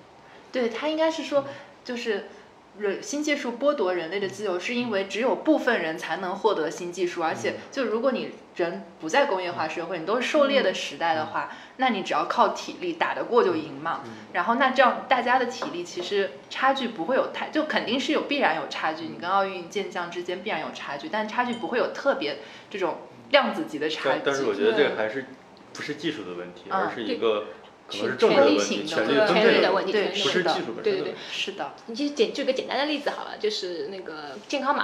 [0.52, 1.46] 对他应该是说，
[1.84, 2.28] 就是
[2.78, 14.04] 人新技术剥夺人类的自由，是因为只有部分人才能获得新技术，而且就如果你人不在工业化社会，你都是狩猎的时代的话，那你只要靠体力打得过就赢嘛。
[14.34, 22.98] 然后那这样大家的体力其实差距不会有太，就肯定是有必然有差距，你跟奥运健将之间必然有差距，但差距不会有特别这种
[23.32, 24.22] 量子级的差距。
[24.26, 25.26] 但但是我觉得这个还是
[25.74, 27.46] 不是技术的问题，嗯而是一个
[27.88, 29.92] 可能是权政治的问题，权力型的权力对分配的权力的问题，
[30.24, 31.16] 不是技术本身的对对对。
[31.32, 34.84] 是的你就简举个简单的例子好了，就是那个健康码，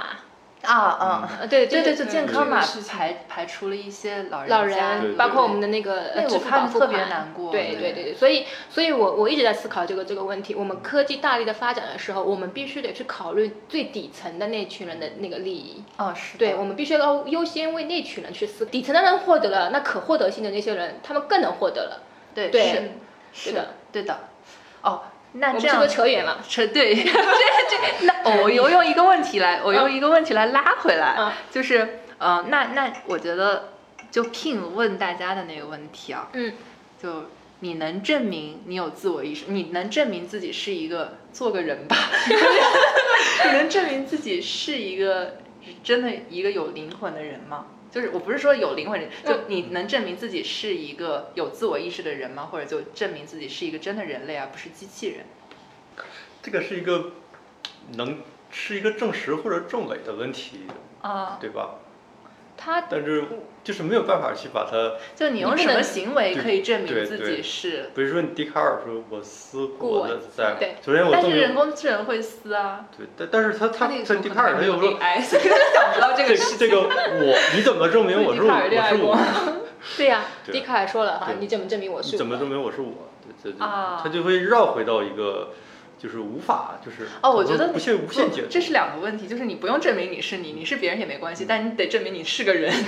[0.62, 1.38] 啊嗯。
[1.40, 10.54] 呃，对对对，对就健康码这个事情排排除了一些老人老人，包括我们的那个那个我呃支付看特别难过对对对对对，所以所以我我一直在思考这个这个问题。
[10.54, 15.82] 我们科技大力的发展的时候，我们必须得去考虑最底层的那群人的那个利益。
[15.96, 18.66] 哦，是对，我们必须要优先为那群人去思。
[18.66, 22.02] 底层的人获得了，那可获得性的那些人，他们更能获得了。
[22.34, 22.62] 对对
[23.32, 24.28] 是是的，对的。
[24.82, 25.02] 哦，
[25.34, 26.42] 那这样扯远了？
[26.48, 33.70] 扯对， 这这那哦 我又用一个问题来，我用一个问题来拉回来，嗯就是呃，那那我觉得
[34.10, 36.52] 就 King 问大家的那个问题啊，嗯，
[37.00, 41.96] 就你能证明你有自我意识，你能证明自己是一个做个人吧，
[43.44, 45.36] 你能证明自己是一个
[45.84, 47.66] 真的一个有灵魂的人吗？
[47.92, 52.48] 就是我不是说有灵魂人，就你能证明自己是一个有自我意识的人吗？
[52.50, 55.26] 或者就证明自己是一个真的人类而不是机器人？
[56.42, 57.12] 这个是一个
[57.96, 60.66] 能是一个证实或者证伪的问题，
[61.02, 61.76] 啊，对吧？
[62.56, 63.26] 他但是
[63.64, 67.90] 就是没有办法去把它，就你用什么行为可以证明自己是？
[67.94, 78.48] 比如说你笛卡尔说我思过我的在对，首先我但是人工智能会思啊，对，但但是他他他笛卡尔他又说 AI，所以他想不到这这个事这个我你怎么证明我是我
[78.88, 79.18] 是我？
[79.96, 82.18] 对呀、笛卡尔说了哈，你怎么证明我是我？
[82.18, 83.10] 怎么证明我是我？
[83.42, 85.50] 对对对，啊他就会绕回到一个
[86.02, 92.74] 就是无法就是哦，我觉得无限无限解，这是两个问题，就是你不用证明你是你，你是别人也没关系，但你得证明你是个人。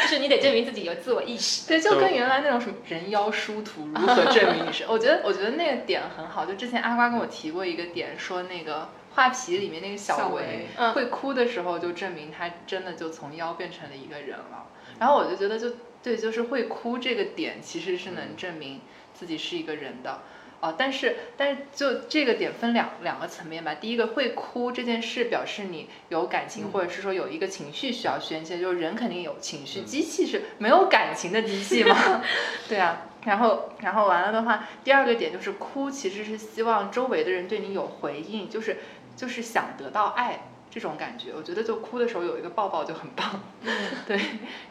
[0.00, 1.66] 就是你得证明自己有自我意识。
[1.66, 6.46] 对，就就跟原来那种什么人妖殊途如何证明你是， 我觉得我觉得那个点很好。
[6.46, 14.66] 就之前阿瓜跟我提过一个点，说那个画皮里面那个小维会哭的时候，就证明他真的就从妖变成了一个人了。
[14.98, 18.80] 然后我就觉得就对，就是会哭这个点其实是能证明
[19.12, 20.22] 自己是一个人的。
[20.64, 23.74] 哦，但是但是就这个点分两两个层面吧。
[23.74, 32.22] 第一个会哭这件事表示你有感情，或者是说有一个情绪需要宣泄，就是人肯定有情绪，机器是没有感情的机器嘛。
[32.66, 38.78] 对啊，然后然后完了的话，第二个点就是哭其实是希望周围的人对你有回应，就是
[39.14, 40.44] 就是想得到爱。
[40.74, 43.40] 这种感觉，我觉得就哭的时候有一个抱抱就很棒，
[44.08, 44.20] 对，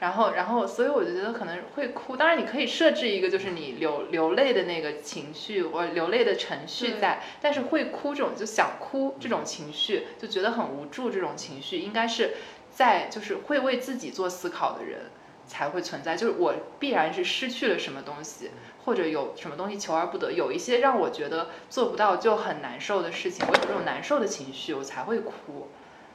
[0.01, 12.33] 然后然后所以我就觉得可能会哭，当然你可以设置一个就是你流流泪的那个情绪或流泪的程序在，但是会哭这种就想哭这种情绪，就觉得很无助这种情绪，应该是
[12.69, 15.03] 在就是会为自己做思考的人
[15.47, 18.51] 才会存在，就是我必然是失去了什么东西，
[18.83, 25.69] 或者有什么东西求而不得，有一些让我觉得做不到就很难受的事情，我有这种难受的情绪，我才会哭。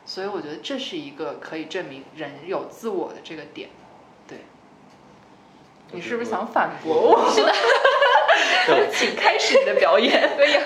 [0.09, 3.69] 所以我觉得这是一个可以证明人有自我的这个点。
[4.27, 4.39] 对，
[5.93, 7.31] 你是不是想反驳我？
[7.31, 7.53] 是的，
[8.67, 10.31] 对 请开始你的表演。
[10.35, 10.65] 可以啊，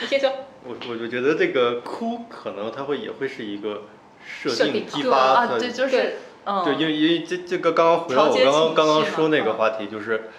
[0.00, 0.32] 你先说。
[0.62, 3.82] 我我就觉得这个哭可能它会也会是一个
[4.24, 10.30] 设设定定激发的对，就是对嗯，对，因为因为这这个刚刚回到我刚刚刚刚说那个嗯话题，就是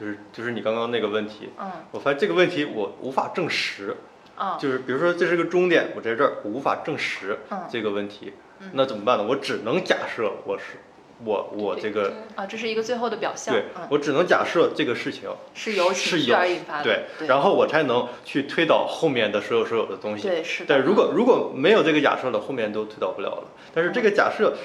[0.00, 3.98] 就是就是你刚刚那个问题，嗯我发现这个问题我无法证实，
[4.40, 9.24] 嗯就是比如说这是个终点，我在这儿我无法证实嗯这个问题嗯，那怎么办呢？
[9.28, 10.64] 我只能假设我是
[11.24, 13.54] 我我这个啊，这是一个最后的表象。
[13.54, 16.84] 对嗯，我只能假设这个事情是由情绪是有而引发的。
[16.84, 20.28] 对，对，然后我才能去推导后面的所有所有的东西。
[20.28, 20.66] 对是的。
[20.68, 23.44] 但如果如果没有这个假设了，后面都推导不了了。
[23.74, 24.56] 但是这个假设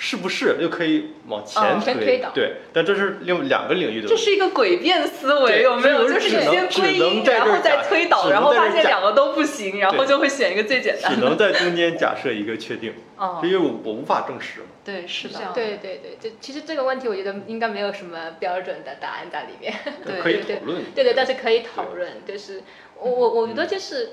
[0.00, 2.18] 是不是又可以往前嗯推？
[2.18, 4.16] 导对，但这是另两个领域的这。
[4.16, 6.08] 是一个诡辩思维，有没有？
[6.08, 11.16] 就是你只能只先归因，然后再推导，然后发现两个都不行，然后就会选一个最简单的。
[11.18, 14.60] 只能在中间假设一个确定， 哦因，为我我无法证实。
[14.84, 19.74] 对，是的这样，对对对，就其实这个问题我觉得应该没有什么标准的答案在里面。
[20.06, 20.82] 对 可以对讨论。
[20.94, 22.62] 对对，但是可以讨论，就是
[23.00, 24.10] 我我我觉得就是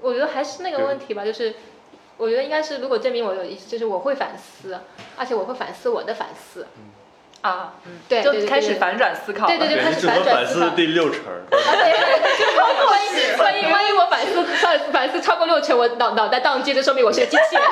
[0.00, 1.54] 我觉得还是那个问题吧，就是
[2.20, 4.78] 我觉得应该是，如果证明我有，就是我会反思，
[5.16, 6.66] 而且我会反思我的反思。
[7.42, 9.46] 啊，嗯，对就开始反转思考。
[9.46, 10.76] 对对对，开始你只能反转思考反思。
[10.76, 11.20] 第六成。
[11.50, 11.60] 万
[13.04, 17.62] 一万一万一我反思反反思超过六成，我脑脑袋宕机，就说明我是个机器人。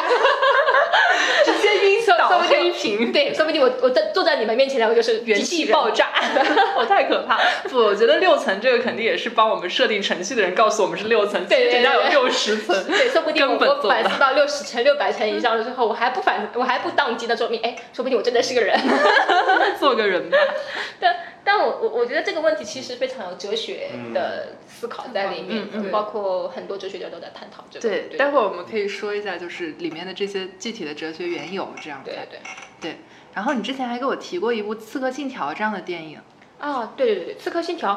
[1.44, 3.12] 直接晕说倒说不定黑屏。
[3.12, 6.08] 对，说不定我我在坐在你们面前，我就是元机器人气爆炸，
[6.76, 7.38] 我太可怕。
[7.68, 12.84] 不，我觉得六层这个肯定也是帮我们设定程序的人告诉我们是六层，其实对对人家有六十层。
[12.86, 18.78] 对，说不定我反思到六十层、六百层以上之后，我还不反，我还不宕机，那说明哎，说不定我真的是个人。
[19.78, 20.36] 做个人吧。
[21.00, 27.88] 但但我我我觉得这个问题其实非常有哲学的思考在里面，嗯嗯包括很多哲学家都在探讨这个。
[27.88, 32.14] 对，待会儿我们可以说一下，就是里面的这些具体的哲学缘由，这样看。
[32.14, 32.40] 对对
[32.80, 32.98] 对。
[33.34, 36.20] 然后你之前还给我提过一部《刺客信条》这样的电影，
[36.58, 37.94] 啊，对对对对，《刺客信条》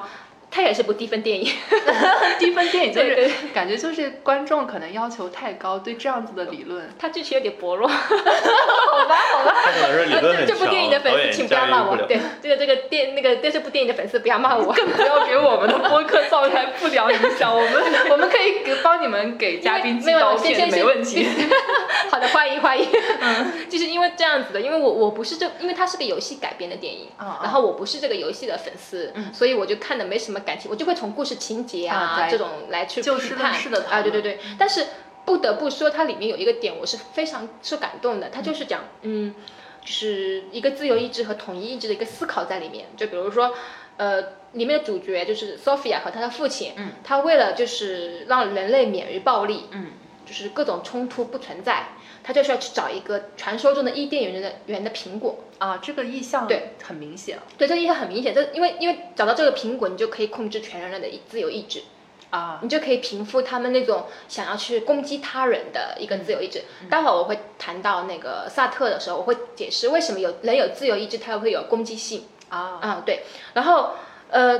[0.51, 1.49] 它也是部低分电影。
[2.37, 6.89] 低分电影就对对是感觉就是观众可能要求太高，对这样子的理论。
[6.99, 11.95] 它剧情有点薄弱，他可能是理论这部电影的粉丝请不要骂我。
[11.95, 14.73] 对，这个这个电那个对这部电影的粉丝不要骂我。
[14.73, 17.55] 更不要给我们的播客造成不良影响。
[17.55, 21.25] 我们 我们可以给帮你们给嘉宾寄没有刀片，先先没问题。
[22.11, 22.89] 好的，欢迎欢迎。
[23.21, 27.07] 嗯就是因为这样子的，因为我我不是这，因为它是个游戏改编的电影，
[27.41, 33.53] 然后我不是这个游戏的粉丝，所以我就看的没什么感情，我就会从故事情节啊啊这种来去就事批判
[33.89, 34.39] 啊，对对对。
[34.57, 34.87] 但是
[35.25, 39.35] 不得不说，它里面有一个点我是非常受感动的，它就是讲嗯。
[39.83, 43.51] 就是一个自由意志和统一意志的一个思考在里面，就比如说，
[43.97, 49.87] 呃，里面的主角就是 Sophia 和她的父亲，嗯，他为了就是让人类免于暴力，嗯，
[50.23, 51.87] 就是各种冲突不存在，
[52.23, 55.39] 他就是要去找一个传说中的伊甸园的园的苹果。
[55.57, 61.83] 啊，这个意象对很明显对，这个意象很明显，这因为因为找到这个苹果，你就可以控制全人类的意自由意志，
[62.31, 62.59] 啊。
[62.63, 66.63] 你就可以平复他们那种想要去攻击他人的一个自由意志。
[66.89, 72.25] 待会儿我会谈到那个萨特的时候，我会解释为什么有人有自由意志，他会有攻击性。
[72.49, 73.21] 啊，啊，对，
[73.53, 73.91] 然后
[74.29, 74.59] 呃，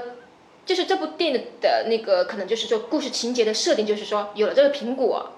[0.65, 5.31] 就是这部电影的那个可能就是说故事情节的设定，就是说有了这个苹果，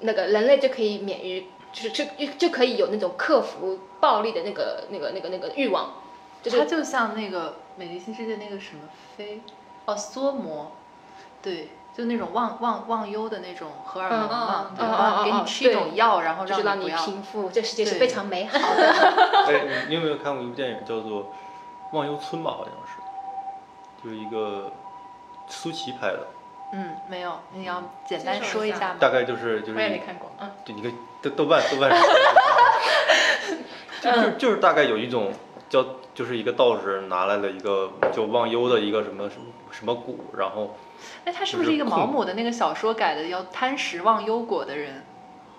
[0.00, 5.90] 那个人类就可以免于，就是就就就可以有那种克服暴力的那个那个那个那个欲望，
[6.40, 8.82] 就是它就像那个《美丽新世界》那个什么
[9.16, 9.42] 飞，
[9.84, 10.70] 哦，梭摩，
[11.42, 15.14] 对，就那种忘忘忘忧的那种荷尔蒙嘛，对嗯嗯吧？
[15.18, 16.86] 嗯嗯给你吃一种药，然后就是让你。
[16.86, 18.92] 平复，这世界是非常美好 的。
[19.48, 21.22] 哎，你你有没有看过一部电影叫做
[21.90, 22.52] 《忘忧村》吧？
[22.52, 24.70] 好像是，就是一个
[25.48, 26.28] 苏琪拍的，
[26.72, 28.96] 嗯，没有，你要简单说一下吗？
[29.00, 30.90] 大概就是就是我也没看过，嗯，对，你个
[31.22, 32.00] 豆豆瓣豆瓣上，
[34.00, 35.32] 就就就是大概有一种
[35.68, 40.76] 叫就是一个道士拿来了一个叫忘忧的一个什么什么什么蛊，然后
[41.24, 45.04] 哎，他是不是一个毛姆的那个小说改的，要贪食忘忧果的人？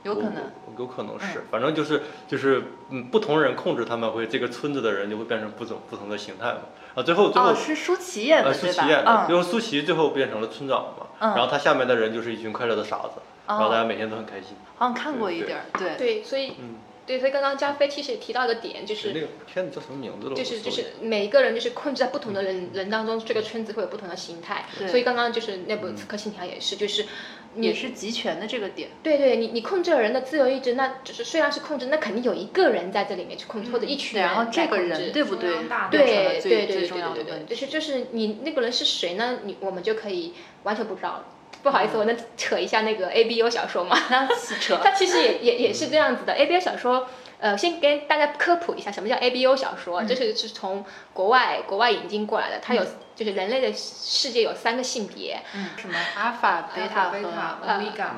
[0.03, 0.51] 有可能。
[0.77, 6.59] 有可能是，反正就是就是嗯，不同人控制他们会这个村子的人就会变成不同不同的形态嘛。
[6.95, 8.67] 啊，最后最后哦，是舒淇演的呃，舒？
[8.67, 14.55] 淇演的，嗯最后苏琪最后变成了村长嘛，嗯然后他下面的人就是一群快乐的傻子，然后大家哦，每天都很开心。
[14.75, 15.95] 好像看过一点儿，对。
[15.97, 20.35] 对，所以嗯，对，所以刚刚加菲其实也提到一个点，就是那个片子叫什么名字了？
[20.35, 24.65] 就是就是每一个人就是控制在不同的人人当中，这个圈子会有不同的形态。
[24.77, 27.05] 对所以刚刚就是那部《刺客信条》也是，就是
[27.53, 35.51] 你也是集权的这个点，对对，你你控制了人的自由意志，那就是虽然是控制，那肯定有一个人在这里面去控制，或者一群对，人然后这个人对不对
[35.91, 37.55] 对对对对对对，就。
[37.55, 39.39] 是就是你那个人是谁呢？
[39.43, 41.23] 你我们就可以完全不知道。
[41.65, 43.97] 不好意思，我能扯一下那个 A B O 小说吗？
[44.11, 44.27] 那
[44.61, 44.79] 扯。
[44.83, 46.31] 它其实也也也是这样子的。
[46.33, 47.07] A B O 小说，
[47.39, 50.07] 呃，先跟大家科普一下什么叫 A B O 小说，嗯。
[50.07, 52.59] 这是是从国外国外引进过来的。
[52.61, 58.11] 它有就是人类的世界有三个性别，嗯，什么阿尔法、贝塔和贝塔、呃欧米伽，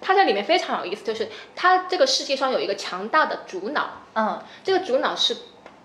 [0.00, 4.40] 它在里面非常有意思，就是它这个世界上有一个强大的主脑，嗯。
[4.62, 5.36] 这个主脑是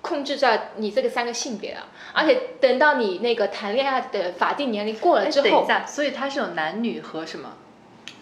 [0.02, 7.54] 控制在你这个三个性别啊，而且等到你那个谈恋爱的法定年龄过了哎，之后等一，下，所以它是有男女和什么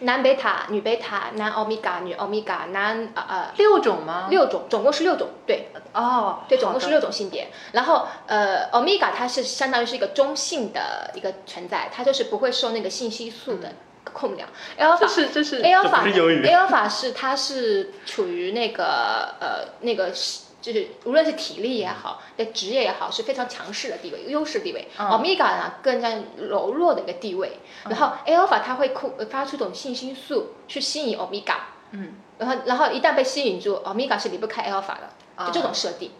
[0.01, 4.27] 男贝塔、女贝塔、男欧米伽、女欧米伽、男呃呃六种吗？
[4.29, 7.49] 六种，总共是六种，对哦，对，总共是六种性别。
[7.73, 13.73] 然后呃，欧米伽它是相当于是一个中性的一个存在，它就是不会受那个信息素的
[14.13, 14.47] 控量。
[14.77, 24.87] Alpha 这是这是 A 这 alpha 不是英语 A alpha 是它是处于那个呃那个是就是无论是体力也好，在职业也好，是非常强势的地位，优势地位。
[24.97, 27.59] 嗯 Omega 呢更加柔弱的一个地位。
[27.85, 31.55] 然后 A alpha 它会控发出一种信心素去吸引 Omega，
[31.91, 36.11] 嗯，然后然后一旦被吸引住，Omega 是离不开 Alpha 的，就这种设定。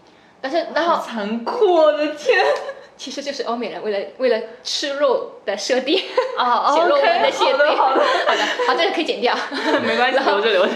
[0.42, 2.38] 但是然后好残酷，我的天！
[3.00, 6.04] 其实就是欧美人为了为了吃肉的设定，
[6.38, 7.78] 哦 写论文的设定。
[7.78, 9.34] 好的，好的，好，这个可以剪掉。
[9.88, 10.74] 没关系，留着留着。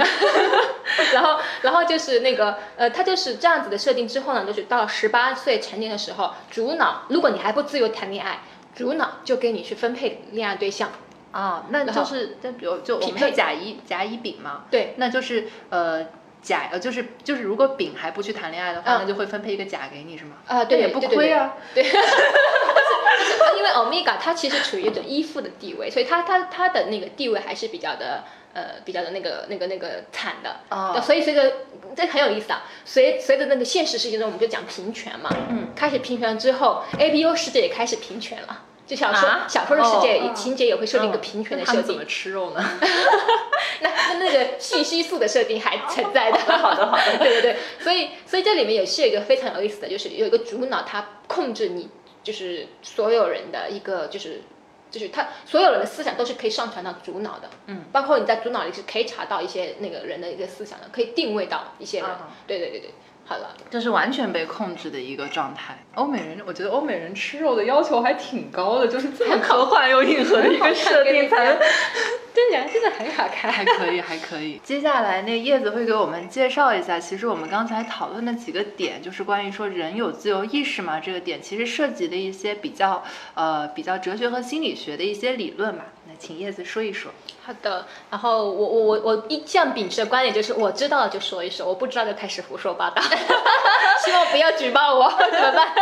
[1.11, 8.39] 然后，然后就是那个，呃，他就是这样子的设定之后呢，就是到了十八岁成年的时候，主脑，如果你还不自由谈恋爱，
[8.73, 10.91] 主脑就给你去分配恋爱对象。
[11.33, 16.05] 啊，那就是，那比如就我匹配们说甲乙甲乙丙嘛，对，那就是呃
[16.43, 20.35] 甲呃就是就是如果丙还不去谈恋爱的话，嗯那就会分配一个甲给你是吗？
[20.45, 21.55] 啊，对，也不对对对亏啊。
[21.73, 28.23] 对， 就是因为欧米伽它其实处于一种依附的地位，所以它它它的那个地位还是比较的
[28.53, 30.57] 呃比较的那个那个那个惨的。
[30.69, 31.51] 哦所以随着
[31.95, 38.65] 这很有意思啊，随随着那个现实世界中，我们就讲平权嘛，嗯，开始平权之后，A B U 世界也开始平权了。
[38.85, 39.45] 就小说、啊？
[39.47, 41.83] 小说的世界哦情节也会设定一个平权的设定。
[41.83, 42.63] 怎么，吃肉呢？
[43.81, 46.39] 那那那个信息素的设定还存在的。
[46.39, 47.17] 好 的好的。
[47.19, 51.89] 对对对，所以所以这里面也是有一个非常有意思的，就是有一个主脑，它控制你，
[52.23, 54.41] 就是所有人的一个就是。
[54.93, 62.07] 就是他所有人的思想都是可以上传到主脑的，嗯，包括你在主脑里是可以查到一些那个人的一个思想的，可以定位到一些人。
[62.07, 62.29] 啊。
[62.45, 62.91] 对对对对，
[63.69, 65.77] 这是完全被控制的一个状态。
[65.95, 71.59] 欧美人，我觉得欧美人吃肉的要求还挺高的，就是这么科幻又硬核的一个设定， 才能
[72.33, 73.51] 真的真的很好看。
[73.51, 74.59] 还可以，还可以。
[74.63, 83.03] 接下来那叶子会给我们介绍一下，其实我们刚才讨论的几个点，就是关于说人有自由意识嘛这个点，其实涉及的一些比较
[83.35, 85.83] 呃比较哲学和心理学的一些理论嘛。
[86.07, 87.11] 那请叶子说一说。
[87.45, 93.01] 好的，然后我我我我一向秉持的观点就是，我知道了就说一说，我不知道就开始胡说八道，
[94.05, 95.73] 希望不要举报我，怎么办？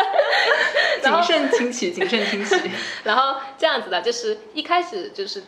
[1.03, 2.71] 谨慎听取，谨慎听取。
[3.03, 5.43] 然后这样子的，就是一开始就是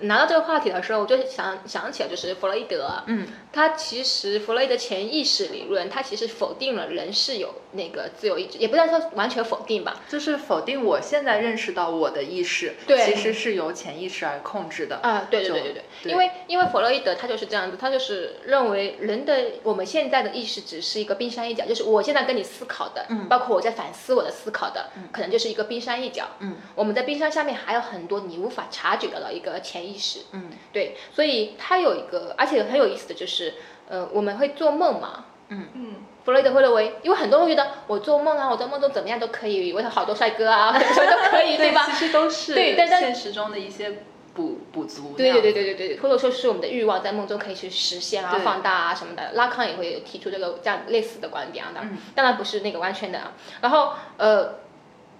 [0.00, 13.04] 拿到这个话题的时候，我就想想起了就是弗洛伊德，嗯，他其实弗洛伊德潜意识理论，他其实否定了人是有那个自由意志，也不能说完全否定吧，就是否定我现在认识到我的意识，对。
[13.04, 14.96] 其实是由潜意识而控制的。
[14.96, 16.12] 啊，对对对对对，对。
[16.12, 23.28] 因为因为弗洛伊德他就是这样子，他就是认为人的我们现在的意识只是一个冰山一角，就是我现在跟你思考的，嗯。
[23.28, 33.54] 包括我在反思我的思考的，可能就是一个冰山一角，嗯，我们在冰山下面还有很多你无法察觉到的一个潜意识，嗯对，所以他有一个，而且很有意思的就是，
[33.88, 41.84] 呃，我们会做梦嘛，嗯嗯，弗洛伊德会认为，因为很多人觉得我做梦啊，我在梦中怎么样都可以，我有好多帅哥啊，什么都可以，对吧？
[41.86, 44.02] 其实都是对但但现实中的一些
[44.34, 45.14] 补补足。
[45.16, 49.32] 对对对对对对，或者说是我们的欲望在梦中可以去实现啊、放大啊什么的。
[49.34, 53.32] 拉康也会提出这个这样类似的观点啊，当然嗯当然不是那个完全的啊。
[53.60, 54.54] 然后呃，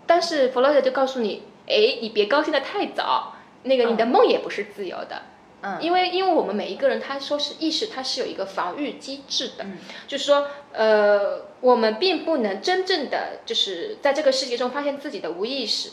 [0.06, 3.33] 但是弗洛伊德就告诉你，哎，你别高兴的太早，
[3.64, 5.22] 那个你的梦也不是自由的。
[5.66, 9.78] 嗯，因为因为我们每一个人，他说是意识，它是有一个防御机制的，嗯。
[10.06, 15.92] 就是说，呃，我们并不能真正的就是在这个世界中发现自己的无意识，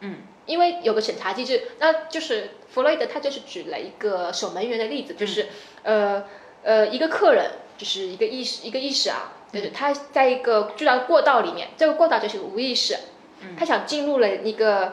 [0.00, 5.46] 嗯，因为有个审查机制，那就是弗洛伊德他就是举了一个守门员的例子，就是、
[5.84, 6.24] 呃
[6.62, 12.94] 呃一个客人就是一个意识一个意识啊，就是他在一个巨大的过道里面，这个过道就是无意识，
[13.58, 14.92] 他想进入了一个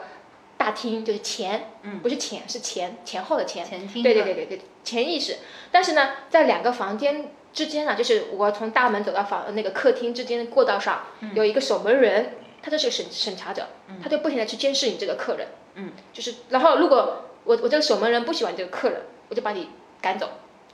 [0.56, 2.00] 大厅，就是前，嗯。
[2.00, 5.36] 不是前是前前后的前，前厅对对对对对，潜意识。
[5.70, 11.34] 但是呢，在两个房间之间呢，就是我从大门走到房那个客厅之间的过道上，嗯。
[11.34, 13.66] 有一个守门人，他就是个审审查者，
[14.02, 20.30] 他就不停的去监视你这个客人，嗯，就是然后如果我我这个守门人不喜欢这个客人，我就把你赶走，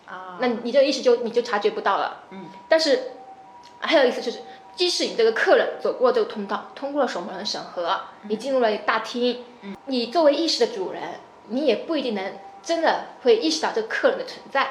[0.06, 3.10] 啊，那你这个意识就你就察觉不到了，嗯，但是
[3.80, 4.38] 还有意思就是。
[4.74, 9.44] 即使你这个客人走过这个通道，通过了守门人审核，你进入了大厅，
[9.86, 11.02] 你作为意识的主人，
[11.48, 14.70] 你也不一定能真的会意识到这个客人的存在。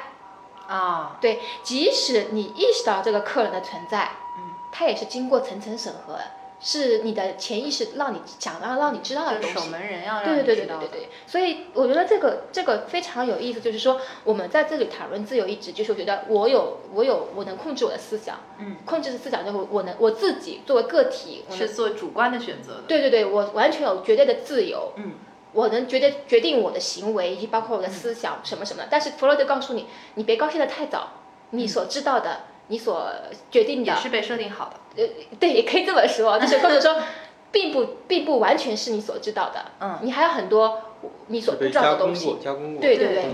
[0.68, 6.18] 啊，对，即使你意识到这个客人的存在，嗯，他也是经过层层审核，
[6.64, 9.70] 是你的潜意识让你想让让你知道的就是守东西。
[9.70, 22.82] 门人要让对对对对对所以我觉得这个这个非常有意思，就是说我们在这里谈论自由意志，就是我觉得我有我有我能控制我的思想，嗯，控制的思想就是我能我自己作为个体，我是做主观的选择的。
[22.86, 25.14] 对对对，我完全有绝对的自由，嗯，
[25.52, 28.82] 我能决定决定我的行为以及包括我的思想什么什么。
[28.84, 28.88] 的。
[28.88, 31.08] 但是弗洛德告诉你，你别高兴的太早，
[31.50, 32.42] 你所知道的，
[32.72, 33.06] 你所
[33.50, 35.02] 决定的，也是被设定好的。
[35.02, 35.08] 呃，
[35.38, 36.96] 对，也可以这么说，就是或者说，
[37.52, 39.98] 并不并不完全是你所知道的，嗯。
[40.00, 40.80] 你还有很多
[41.26, 43.24] 你所不知道的东西工过，，加工过，对对对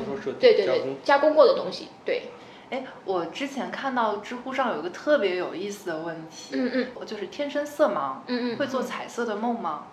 [0.41, 2.31] 对对对加工，过的东西，对，
[2.71, 6.87] 哎，我之前看到知乎上有一个特别有意思的问题，嗯嗯。
[6.97, 9.87] 我就是天生色盲，嗯嗯，会做彩色的梦吗？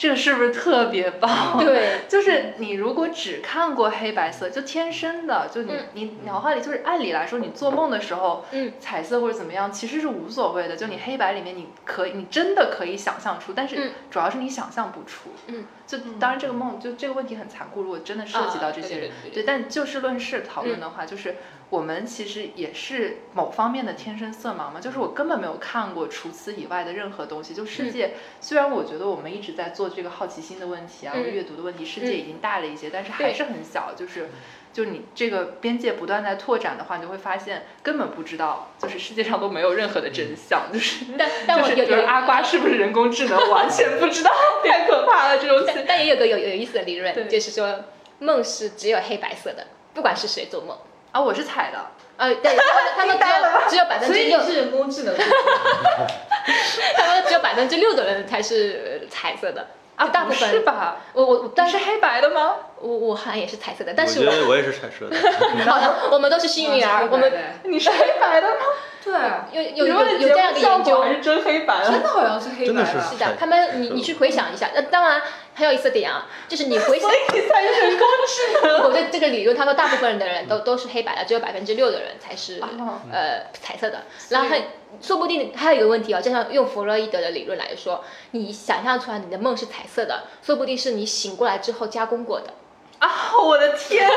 [0.00, 1.58] 这个是不是特别棒？
[1.62, 5.84] 对， 就是你如果只看过黑白色，就天生的，就你、嗯。
[5.92, 8.72] 你脑海里就是按理来说，你做梦的时候，嗯。
[8.80, 10.74] 彩色或者怎么样，其实是无所谓的。
[10.74, 13.90] 就你黑白里面，你可以，你真的可以想象出，但是嗯。
[14.10, 15.28] 主要是你想象不出。
[15.48, 19.42] 嗯，就当然这个梦就这个问题很残酷，如果真的涉及到这些人，啊对对对。
[19.42, 21.36] 对但就事论事讨论的话，就是
[21.70, 27.54] 我们其实也是某方面的天生色盲嘛，就是我根本没有看过除此以外的任何东西。
[27.54, 34.28] 就世界，虽然我觉得我们一直在做这个好奇心的问题啊，嗯阅读的问题，世界已经大了一些，但是还是很小，就是。
[34.72, 44.30] 就你这个边界不断在拓展的话，你就会发现根本不知道，就是世界上都没有任何的真相，就是但但我就是有有比如阿瓜是不是人工智能， 完全不知道，
[44.64, 47.86] 太可怕了这种但但也有个有有意思的理论，就是说
[48.20, 50.78] 梦是只有黑白色的，不管是谁做梦。
[51.12, 51.78] 啊，我是彩的，
[52.16, 52.56] 呃，对，
[52.96, 55.14] 他们他们只有只有百分之六，是人工智能。
[55.16, 60.60] 他们只有百分之六的人才是彩色的啊，大部分是。
[60.60, 60.98] 吧？
[61.12, 62.54] 我我我，但是黑白的吗？
[62.80, 65.16] 我我好像也是彩色的，但是我觉得我也是彩色的。
[65.70, 67.32] 好的，我们都是幸运儿，我们
[67.64, 68.56] 你是黑白的吗？
[69.02, 69.12] 对，
[69.52, 71.08] 有有有有这样的研究还。
[71.10, 72.02] 是真黑白真？
[72.02, 73.10] 的好像是黑真的是白的。
[73.10, 75.20] 是的，他们你你去回想一下，那当然
[75.60, 78.82] 很有意思的点啊，就是你回 想，你才是人工智能。
[78.82, 84.04] 我对这个理论，他说大部分的人都 都是黑白的，只有百分之六的人才是哦呃彩色的。
[84.30, 84.56] 然后他
[85.02, 92.54] 说不定还有一个问题啊，就像用弗洛伊德的理论来说，你想象出来你的梦是彩色的，说不定是你醒过来之后加工过的，
[92.98, 93.08] 啊！
[93.44, 94.14] 我的天哪！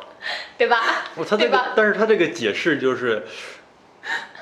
[0.56, 1.04] 对吧？
[1.16, 3.26] 哦，他这对吧个，但是他这个解释就是，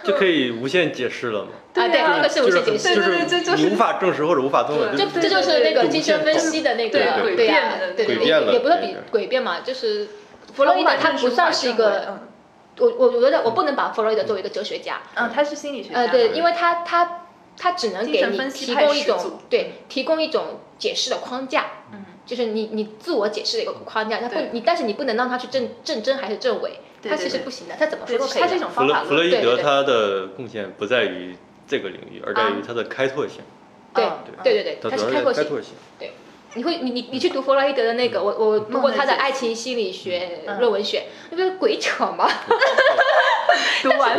[0.05, 1.51] 就可以无限解释了嘛。
[1.75, 2.95] 啊，对，那个是无限解释。
[2.95, 10.09] 就是对对对就是你无法证实或者无法证伪，就这这就是那个精神分析的那个，对对对呀诡辩的，对对对，诡辩了也也不是比诡辩嘛，就是
[10.55, 12.29] 弗洛伊德他不算是一个，嗯
[12.79, 16.01] 我我我觉得我不能把弗洛伊德作为一个哲学家，嗯，他是心理学家。
[16.01, 17.21] 呃，对，因为他他
[17.57, 28.49] 他只能给你提供一种对提供一种解释的框架，嗯，就是你你自我解释的一个框架，他不你但是你不能让他去证证真还是证伪，他其实对对对不行的，他怎么，说都可以的。
[28.49, 29.07] 他这种方法论。
[29.07, 31.37] 弗洛伊对对对德他的贡献不在于
[31.67, 33.43] 这个领域，而在于它的开拓性。
[33.95, 35.43] 对嗯对对对，他他主要是开拓性。
[35.43, 35.75] 是开拓性。
[36.55, 42.29] 你会，你你你去读弗洛伊德的那个，我我读过他的爱情心理学嗯论文选，那不是鬼扯吗？
[43.83, 44.19] 读完，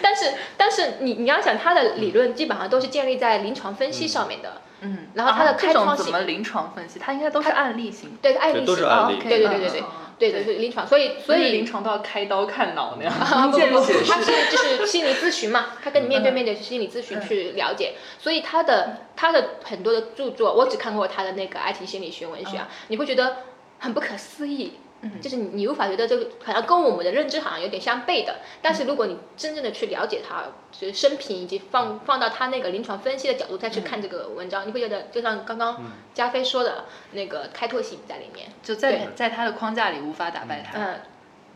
[0.00, 7.00] 但是但是你你要想他的理论基本上都是建立在临床分析上面的，嗯，然后他的啊开创性么临床分析？
[7.00, 8.16] 他应该都是案例型。
[8.22, 9.82] 对爱对都是丽型案例对对对对对
[10.18, 10.44] 对对。
[10.44, 23.38] 对临床，所以所以临床都要开刀看脑那样，啊，不不不，他是是就是心理咨询嘛，他跟你面对面的心理咨询去了解，所以他的他的很多的著作，我只看过他的那个爱情心理学文学啊，你会觉得
[23.78, 24.74] 很不可思议。
[25.02, 35.82] 嗯就是你你无法觉得这个好像跟我们的认知好像有点相悖的，但是如果你真正的去了解他，就是生平以及放放到他那个临床分析的角度再去看这个文章，你会觉得就像刚刚
[36.14, 38.48] 加菲说的那个开拓性在里面。
[38.62, 40.78] 就在在他的框架里无法打败他。
[40.78, 41.00] 嗯，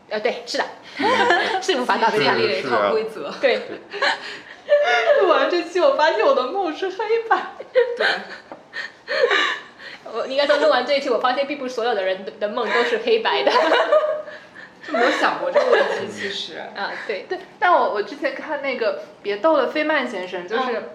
[0.09, 0.65] 呃，对，是的，
[1.61, 2.47] 是无法打败他建立。
[2.47, 3.33] 了一套规则。
[3.41, 3.59] 对，
[5.21, 7.53] 录完这期，我发现我的梦是黑白。
[7.97, 8.07] 对，
[10.05, 13.51] 我应该说录完这一期，我发现并不是所有的人的的梦都是黑白的。
[14.85, 16.57] 就没有想过这个问题，其实。
[16.75, 20.89] 啊，对，对，但我我之前看那个《别逗了，费曼先生》，就是、嗯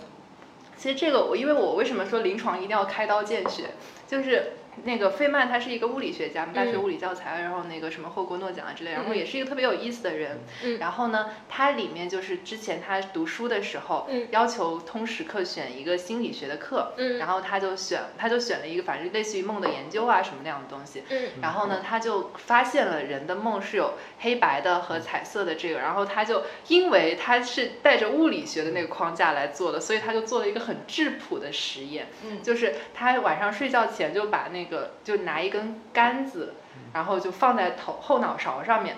[0.76, 3.70] 其实这个我因为我为什么说临床一定要开刀见血，
[4.06, 4.52] 就是。
[4.84, 6.82] 那个费曼他是一个物理学家，大学嗯。
[6.82, 9.16] 物理教材，然后那个什么获过诺奖啊之类，然后嗯。
[9.16, 10.40] 也是一个特别有意思的人。
[10.62, 10.78] 嗯。
[10.78, 14.28] 然后呢，他里面就是之前他读书的时候，嗯。
[14.30, 17.18] 要求通识课选一个心理学的课，嗯。
[17.18, 21.30] 然后他就选他就选了一个反正类似于梦的研究啊什么那样的东西，嗯。
[21.40, 32.42] 然后呢，他就发现了人的梦是有黑白的和彩色的这个，然后他就因为他是带着物理学的那个框架来做的，所以他就做了一个很质朴的实验，嗯。
[32.42, 34.65] 就是他晚上睡觉前就把那个
[35.04, 36.54] 就拿一根杆子，
[36.92, 38.96] 然后就放在头后脑勺上面。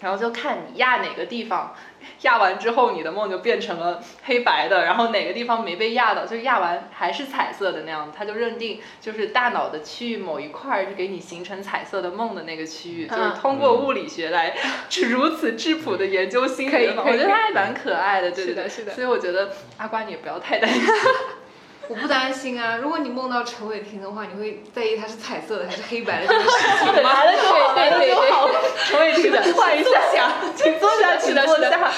[0.00, 1.74] 然后就看你压哪个地方，
[2.22, 14.54] 压完之后你的梦就变成了黑白的，然后哪个地方没被压到，就压完还是彩色的那样子，他就认定就是大脑的区域某一块儿是给你形成彩色的梦的那个区域，就是啊通过物理学来
[14.90, 17.12] 是如此质朴的研究心理的梦，可以。
[17.14, 18.92] 我觉得他还蛮可爱的，对对对，是的是的。
[18.92, 20.82] 所以我觉得阿瓜你也不要太担心，
[21.88, 27.12] 我不担心啊，如果你梦到陈伟霆的话，你会在意他是彩色的还是黑白的这个事情吗？
[27.14, 28.48] 来了就好，来了对对对就好，
[28.86, 31.92] 陈伟霆换一下，请坐下，请坐下。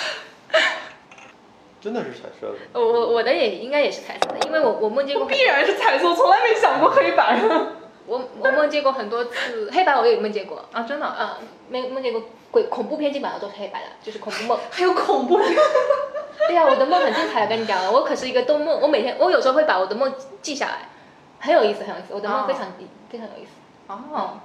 [1.80, 2.54] 真的是彩色的。
[2.72, 7.38] 我我我的也应该也是彩色的，因为我我梦见过必然是彩色，我从来没想过黑白。
[8.06, 14.58] 我我梦见过很多次黑白，我也梦见过，啊，真的，啊，没梦见过鬼恐怖片基本上都是黑白的，就是恐怖梦。
[14.70, 15.56] 还有恐怖片。
[16.48, 20.88] 对呀、我的梦很精彩的，跟你讲了，我可是一个都梦，我每天我有时候会把我的梦记下来，
[21.40, 22.72] 很有意思，很有意思，我的梦哦非常、
[23.10, 23.50] 非常有意思。
[23.88, 24.40] 哦，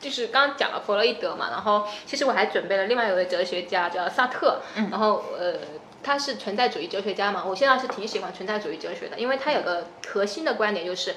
[0.00, 5.54] 就是刚刚讲了弗洛伊德嘛，然后其实我还准备了另外一位哲学家叫萨特，嗯然后呃
[6.02, 11.14] 他是存在主义哲学家嘛，我现在是挺喜欢存在主义哲学的，因为他有个核心的观点就是。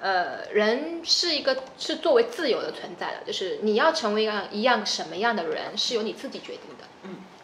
[0.00, 6.62] 呃，人是一个是作为自由的存在的，就是你要成为一样一样什么样的人，是由你自己决定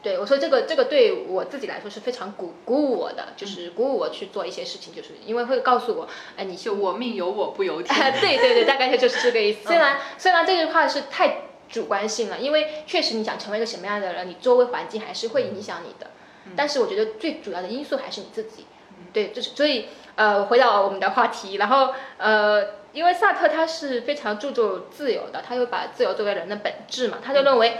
[0.02, 7.94] 对我说这个这个对我自己来说是非常鼓鼓舞我的，就是鼓舞我去做一些事情，就是因为会告诉我，哎，你就我命由我不由天。
[8.00, 9.68] 啊，对对对，大概就是这个意思。
[9.68, 16.10] 虽然虽然这句话是太主观性了，因为确实你想成为一个什么样的人，你周围环境还是会影响你的。
[16.56, 18.64] 但是我觉得最主要的因素还是你自己。
[19.12, 27.76] 对，就是所以呃，回到我们的话题，然后呃，因为萨特他是非常注重自由的，他又把自由作为人的本质嘛，他就认为。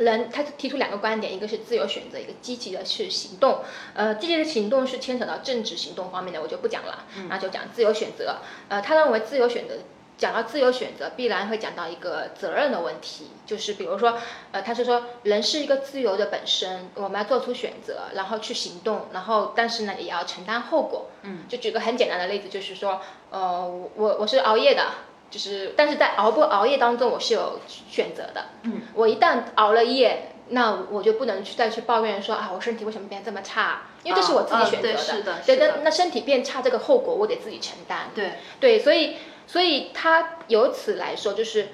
[0.00, 3.60] 人，他提出两个观点，一个是自由选择，一个积极的是行动。
[3.94, 8.38] 呃，积极的行动是牵扯到政治行动方面的，我就不讲了，那就讲自由选择。
[8.68, 9.74] 呃，他认为自由选择，
[10.16, 14.18] 讲到自由选择，必然会讲到一个责任的问题，就是比如说，
[14.52, 21.10] 呃，他是说人是一个自由的本身，我们要做出选择，然后去行动，然后但是呢，也要承担后果。
[21.22, 24.82] 嗯，就举个很简单的例子，就是说，呃，我我我是熬夜的。
[25.30, 28.46] 就是，但是在熬不熬夜当中，我是有选择的。
[28.62, 33.82] 嗯，我一旦熬了夜，那我就不能去再去抱怨说啊，我身体为什么变这么差？
[34.02, 34.94] 因为这是我自己选择的。
[34.94, 38.10] 对是的的那那身体变差这个后果，我得自己承担。
[38.14, 41.68] 对，对，所以所以他由此来说，就是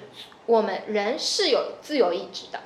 [0.45, 2.59] 我们人是有自由意志的。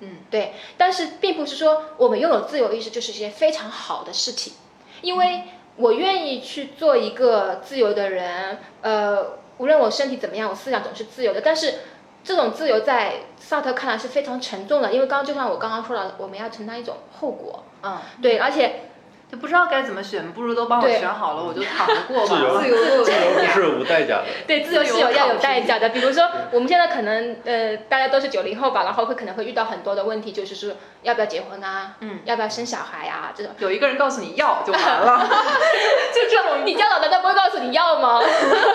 [0.00, 4.52] 嗯，对，但是并不是说我们拥有自由意志就是一件非常好的事情，
[5.00, 5.42] 因为
[5.76, 11.40] 我愿意去做一个自由的人，呃，无论我身体怎么样，我思想总是自由的。
[11.40, 11.74] 但是
[12.22, 17.64] 这种自由在萨特看来是非常沉重的，因为刚刚就像我刚刚说了，我们要承担一种后果。
[17.82, 18.90] 嗯，对，而且
[19.30, 22.36] 就不知道该怎么选，不如都帮我选好了，我就躺着过吧。
[22.36, 24.24] 自由 自由自由不是无代价的。
[24.46, 25.88] 对，自由是有要有代价的。
[25.88, 33.52] 比如说，我们现在可能呃，大家都是九零后吧，然后会可能会遇到很多的问题，就是说要不要结婚啊，嗯，要不要生小孩啊，这种。
[33.58, 35.28] 有一个人告诉你要就完了。
[36.14, 38.20] 就这种，你家长难道不会告诉你要吗？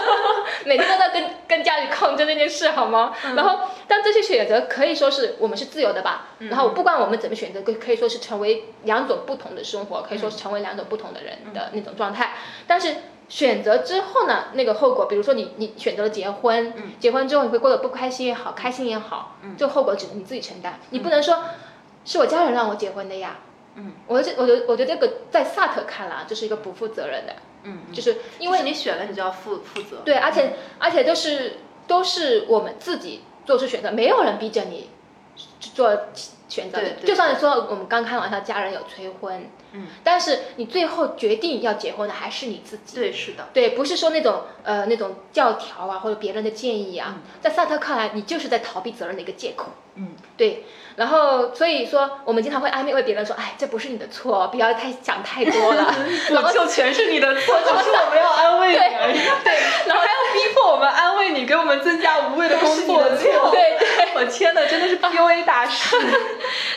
[0.65, 3.13] 每天都在跟跟家里抗争这件事，好吗？
[3.35, 6.27] 然后，但这些选择可以说是我们是自由的吧。
[6.39, 12.33] 然后，不管我们怎么选择，可可以说是成为两种不同的生活，可以说是成为两种不同的人的那种状态。
[12.65, 12.95] 但是
[13.29, 21.43] 选择之后呢，那个后果，比如说你你选择了结婚，结婚之后你会过得不开心也好，开心也好，这个后果只能你自己承担，你不能说
[22.03, 23.39] 是我家人让我结婚的呀。
[23.75, 27.33] 嗯，我觉得我觉得我觉得这个在萨特看来，这是一个不负责任的，
[27.63, 30.01] 嗯，就是因为因为你选了，你就要负负责。
[30.03, 34.89] 对，而且而且都是都是我们自己做出选择，没有人逼着你
[35.59, 36.07] 做
[36.51, 42.97] 选择就算说我们刚开玩笑，家人有催婚，嗯，但是你最后决定要结婚的还是你自己。
[42.97, 43.47] 对，是的。
[43.53, 49.67] 对，不是说那种呃那种教条啊或者别人的建议啊，在萨特看来，你就是在逃避责任的一个借口。
[49.95, 50.65] 嗯，对。
[50.97, 55.95] 然后所以说，我们经常会安慰别人说，哎，这不是你的错，不要太想太多了。
[56.31, 59.17] 然后就全是你的 错，只是我们要安慰你而已。
[59.41, 59.53] 对，
[59.87, 63.17] 然后还要逼迫我们安慰你，给我们增加无谓的工作量。
[63.51, 64.01] 对对。
[64.13, 65.95] 我天哪，真的是 PUA 大师。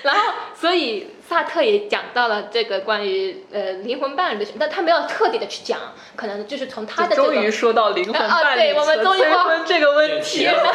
[0.02, 5.78] 然后，所以萨特也讲到了这个关于呃灵魂伴侣的选，但他没有特地的去讲，
[6.16, 10.74] 可能就是从他的这个终于说到灵魂啊伴侣对我们终于催婚这个问题点了。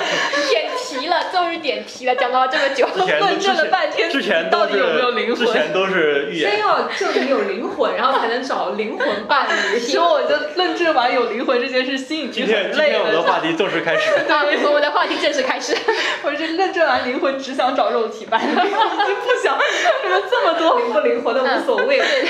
[0.50, 2.88] 点题了，终于 点题了，讲到了这么久。
[2.96, 6.60] 论证了半天之前到底有没有灵魂之前都是预先言。
[6.60, 9.78] 要证明有灵魂，然后才能找灵魂伴侣。
[9.80, 13.24] 其实我就论证完有灵魂这件事，心已经今天很累今天我们的了。
[13.24, 14.10] 话题正式开始。
[14.28, 15.78] 啊，我们的话题正式开始。
[16.24, 19.58] 我是论证完灵魂，只想找肉体伴侣，我已经不想
[20.02, 21.98] 什么这么多灵不灵活的无所谓。
[21.98, 22.26] 对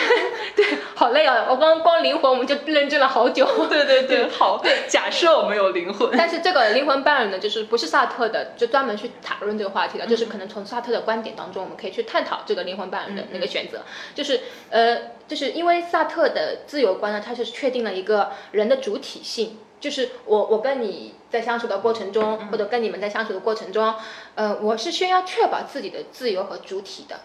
[0.65, 1.45] 对，好累啊！
[1.49, 3.45] 我光光灵魂我们就认证了好久。
[3.69, 4.57] 对对对，好。
[4.57, 13.81] 对，假设我们有灵魂，但是这个灵魂伴侣呢，就是不是萨特的，就专门去讨论这个话题的，就是可能从萨特的观点当中，我们可以去探讨这个灵魂伴侣的那个选择，
[14.15, 14.97] 就是呃，
[15.27, 19.59] 就是因为萨特的自由观呢，它是确定了一个人的主体性。
[19.79, 23.95] 就是我，我跟你在相处的过程中，或者跟你们在相处的过程中，
[24.35, 27.21] 呃，我是需要确保自己的自由和主体的。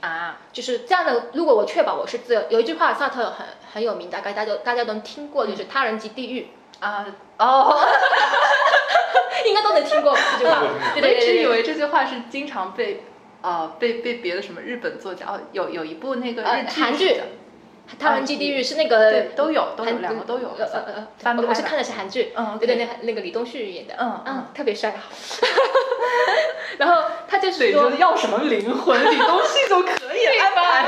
[0.00, 1.26] 啊，就是这样的。
[1.32, 6.48] 如果我确保我是自由，有一句话萨特很很有名，大概大家都大家都听过，就是“他人即地狱
[6.80, 7.04] 啊
[7.38, 7.76] 哦，”，
[9.46, 10.62] 应该都能听过吧这句话。
[10.94, 11.42] 对对我一直。
[11.42, 13.04] 以为这句话是经常被
[13.42, 17.20] 呃被被别的什么日本作家哦，有有一部那个呃日剧韩剧
[17.98, 24.94] 他人即地狱是那个对都有都有两个都有呃呃呃，我我是看的是韩剧，嗯对对那那个李东旭演的，嗯嗯特别帅。
[26.78, 30.86] 然后他就是对，说说，要什么灵魂，李东西就可以 安排。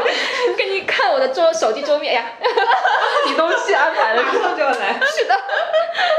[0.57, 2.33] 给你看我的桌手机桌面，哎呀，
[3.29, 4.99] 你东西安排了，马上就要来。
[5.01, 5.35] 是的，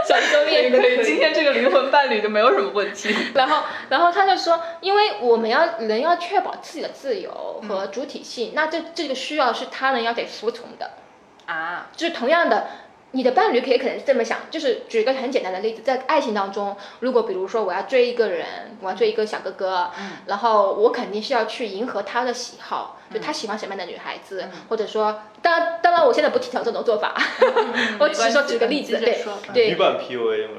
[0.07, 3.15] 小鱼粥面可以，今天这个灵魂伴侣就没有什么问题。
[3.33, 10.91] 然后，然后他就说，因为我们要人要确保自己的自由和主体性，那这这个需要是他人要得服从的，
[11.47, 12.67] 啊，就是同样的。
[13.11, 20.11] 你的伴侣可以可能是这么想，就是举一个很简单的例子，在爱情当中，如果比如说我要追一个人，我要追一个小哥哥，嗯。
[20.27, 27.13] 然后我肯定是要去迎合他的喜好，就他喜欢什么样的女孩子，或者说，当然当然我现在不提倡这种做法，
[27.99, 30.53] 我只是说举个例子，对嗯没关系接着说女对，版 PUA 嘛，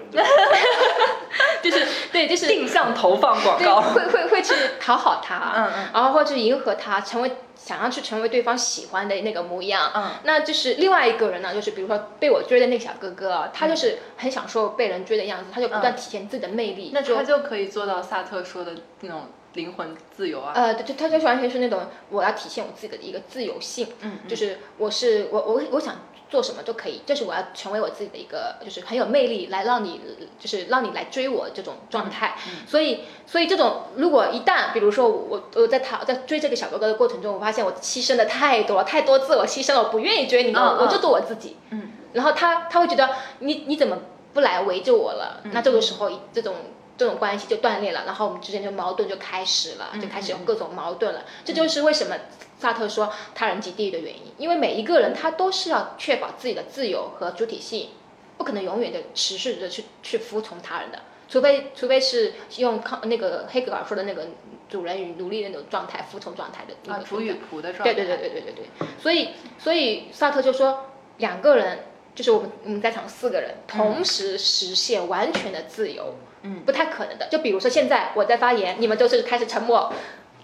[1.63, 3.81] 就是对就是定向投放广，告。
[3.81, 9.91] 会会会去讨好他，嗯嗯然后或者迎合他，成为想要去成为对方喜欢的那个模样。
[9.95, 16.91] 嗯那就是另外一个人呢，就是比如说被我追的那个小哥哥，他就是很享受被人追的样子，他就不断体现自己的魅力。
[16.91, 20.53] 就那他就可以做到萨特说的那种灵魂自由啊。
[20.55, 30.01] 呃，对，对他就是完全是那种我要体现我自己的一个自由性，嗯嗯就是我是我我我想做什么都可以，这是我要成为我自己的一个就是很有魅力，来让你
[30.39, 32.37] 就是让你来追我这种状态。
[32.47, 41.57] 嗯所以所以这种如果一旦比如说我我在讨在追这个小哥哥的过程中，我发现我牺牲的太多了，太多自我牺牲了，我不愿意追你了，嗯嗯我就做我自己。
[41.71, 43.99] 嗯，然后他他会觉得你你怎么
[44.33, 45.43] 不来围着我了？
[45.53, 46.55] 那这个时候这种。
[46.97, 51.25] 这种关系就断裂了，然后我们之间就矛盾就开始了，就开始有各种矛盾了。
[51.45, 52.17] 这就是为什么
[52.59, 57.89] 萨特说他人即地狱的原因，因为每一个人他都是要确保自己的自由和主体性，
[58.37, 64.29] 不可能永远的持续的去去服从他人的，除非除非是用康那个黑格尔说的那个
[64.69, 67.95] 主人与奴隶的那种状态，服从状态的那啊，个主与仆的状态。
[67.95, 76.27] 对对对对对对对，所以所以萨特就说两个人就是我们我们在场四个人同时实现完全的自由，嗯
[76.65, 77.29] 不太可能的。
[77.31, 79.93] 就比如说现在我在发言，你们都是开始沉默，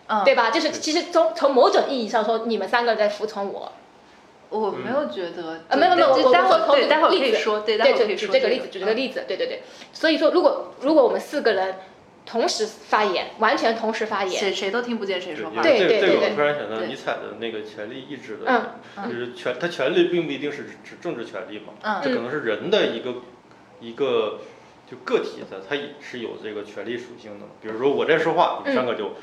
[0.08, 0.50] 嗯，对吧？
[0.50, 3.72] 就是其实从从某种意义上说，你们三个在服从我，
[4.50, 5.60] 我没有觉得。
[5.68, 9.62] 啊，没有没有，我待会儿对，待会儿可以说，对，待，会儿可以说这个例子，举这个例子，对对对。
[9.92, 11.76] 所以说，如果如果我们四个人
[12.24, 15.62] 同时发言，完全同时发言，谁谁都听不见谁说话。
[15.62, 23.14] 对对对我突然想到尼采的那个权力意志的，嗯就是权，他权力并不一定是指政治权利嘛，嗯这可能是人的一个
[23.80, 24.40] 一个
[24.90, 27.46] 就个体的，他也是有这个权利属性的。
[27.60, 29.14] 比如说我在说话，你们三个就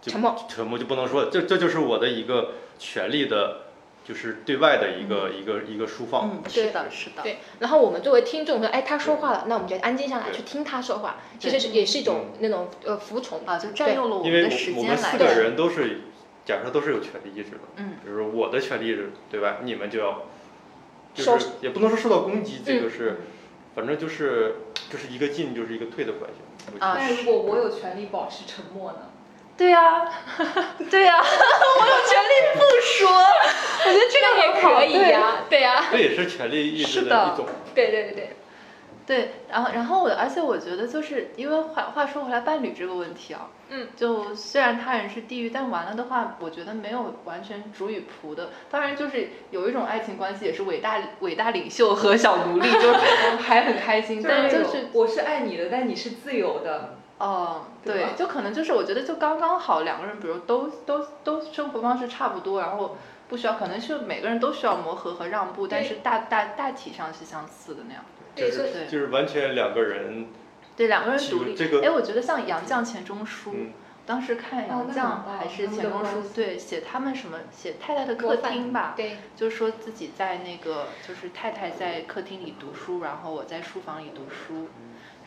[0.00, 3.62] 就沉默沉默就不能说，这这就是我的一个权利的，
[4.04, 6.30] 就是对外的一个一个一个释放。
[6.30, 7.22] 嗯，是的，是的。
[7.22, 16.02] 对，然后我们作为听众说，哎，他说话了，那我们就安静下来去听他说话，其实是也是一种那种呃服从啊，就占用了我因为们的时我我们间来四个人都是，
[16.44, 20.22] 假设都是有权利意志的，嗯，比如说我的权利是对外，你们就要，
[21.12, 23.20] 就是也不能说受到攻击，这个嗯是，
[23.78, 24.56] 反正就是
[24.90, 26.74] 就是一个进就是一个退的关系。
[26.80, 28.98] 啊但如果我有权利保持沉默呢？
[29.56, 30.04] 对呀，
[30.90, 33.08] 对呀， 我有权利不说。
[33.86, 37.46] 我觉得这个也可以呀，对呀，这也是权利意识的一种。
[37.72, 38.30] 对对对对，
[39.08, 48.50] 对，然后然后我，而且我觉得就是因为话话说回来，伴侣这个问题啊，嗯，就虽然他人是地狱，但完了的话，我觉得没有完全主与仆的。
[48.70, 52.98] 当然，就是有一种爱情关系也是伟大伟大领袖和小奴隶，就是
[53.40, 56.98] 还很开心，但是就是我是爱你的，但你是自由的。
[57.16, 68.04] 哦，对对，就可能就是我觉得就刚刚好，两个人比如都都都生活方式差不多，然后不需要，可能是每个人都需要磨合和让步，但是大大大体上是相似的那样。
[68.38, 70.28] 对所以对就是完全两个人，
[70.76, 71.54] 对，两个人其独立。
[71.54, 73.72] 这个哎，我觉得像杨绛钱钟书，嗯，
[74.06, 84.68] 当时看哦杨绛还是钱钟书，对，写他们什么写太太的客厅吧，对，就是说自己在那个就是太太在客厅里读书，然后我在书房里读书。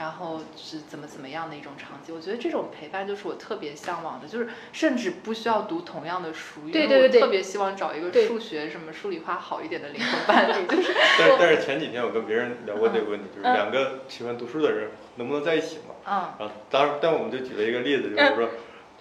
[0.02, 2.14] 然后是怎么怎么样的一种场景？
[2.14, 15.94] 我觉得这种陪伴就是我特别向往的，就是甚至不需要读同样的书，因为对对对特别希望找一个数学什么数理化好一点的灵魂伴侣，就是但是但是前几天我跟别人聊过这个问题，就是嗯两个喜欢读书的人能不能在一起嘛？
[16.08, 18.50] 嗯然后当然，但我们就举了一个例子，就是说，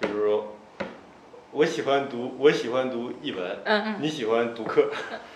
[0.03, 0.57] 就是说，
[1.53, 4.90] 我喜欢读，我喜欢读译文，嗯你喜欢读课，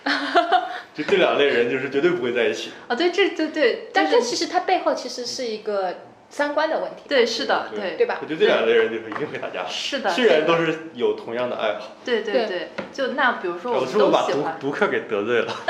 [0.95, 2.71] 就这两类人就是绝对不会在一起。
[2.87, 5.95] 啊，对，这对对，但就是其实它背后其实是一个
[6.29, 9.65] 三观的问题，对是的，对对吧我觉得这两类人就是一定会打架。
[9.67, 15.53] 是的，虽然都是有同样的爱好，对对对，就那比如说我们有时候把都喜欢，读读客给得罪了。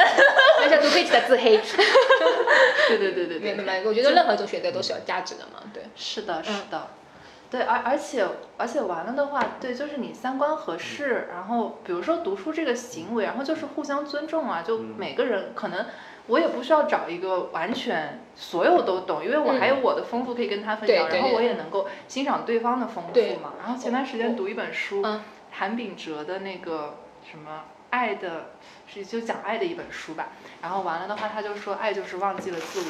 [0.61, 1.57] 而且读客一直在自黑，
[2.87, 3.83] 对对对对对，明白？
[3.83, 5.83] 我觉得任何一种选择都是有价值的嘛，对。
[5.95, 6.87] 是的，是的，
[7.49, 8.27] 对，而而且
[8.57, 15.85] 而且完了的话，对，就是你三观合适，然后比如说读书这个行为，然后就是互相尊重啊，就嗯每个人可能。
[16.27, 23.53] 我也不需要找一个完全所有都懂，因为我还有我的丰富可以跟他分享，然后我也能够欣赏对方的丰富嘛。
[23.59, 25.21] 然后前段时间读一本书，嗯
[25.51, 26.95] 韩炳哲的那个
[27.29, 27.51] 什么
[27.91, 28.53] 《爱的，
[28.87, 30.29] 是就讲爱的一本书吧。
[30.63, 32.87] 然后完了的话，他就说爱就是忘记了自我，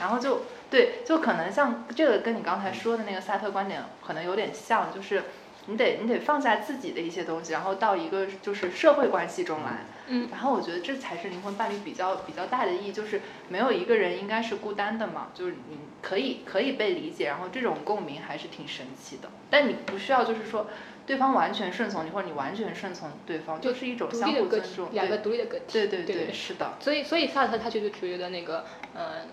[0.00, 0.40] 然后就
[0.70, 5.24] 对，就可能像这个跟你刚才说的那个萨特观点可能有点像，就是
[5.66, 9.86] 你得你得放下自己的一些东西，然后到一个就是社会关系中来。
[10.12, 19.28] 嗯然后我觉得这才是灵魂伴侣比较比较大的意义，就是没有一个人应该是孤单的嘛，就是你可以可以被理解，然后这种共鸣还是挺神奇的。
[19.50, 20.66] 但你不需要就是说
[21.06, 25.64] 对方完全顺从你，或者你完全顺从对方，就是一种相互尊重。，两个对独立的个体。
[25.72, 26.72] 对对对对，是的。
[26.80, 28.64] 所以，所以萨特他就是觉得那个，
[28.94, 29.26] 呃，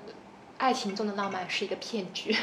[0.58, 2.36] 爱情中的浪漫是一个骗局，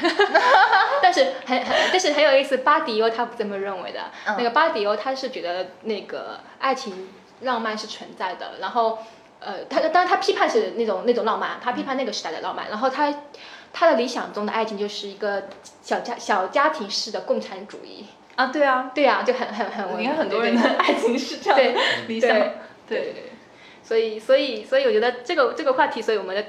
[1.01, 3.99] 但是很很，但是很有意思，巴迪欧他不这么认为的。
[4.25, 7.09] 嗯那个巴迪欧他是觉得那个爱情
[7.41, 8.99] 浪漫是存在的，然后，
[9.39, 13.13] 呃，他当然他批判是那种那种浪漫，他批判那个时代的浪漫，然后他
[13.73, 15.49] 他的理想中的爱情就是一个
[15.81, 18.05] 小家小家庭式的共产主义。
[18.35, 22.29] 啊，对啊，对啊、就很很很，你看很多人的爱情是这样对的理想。
[22.29, 22.39] 对
[22.87, 23.31] 对对对，
[23.81, 26.45] 所以所以所以我觉得这个这个话题，所以我们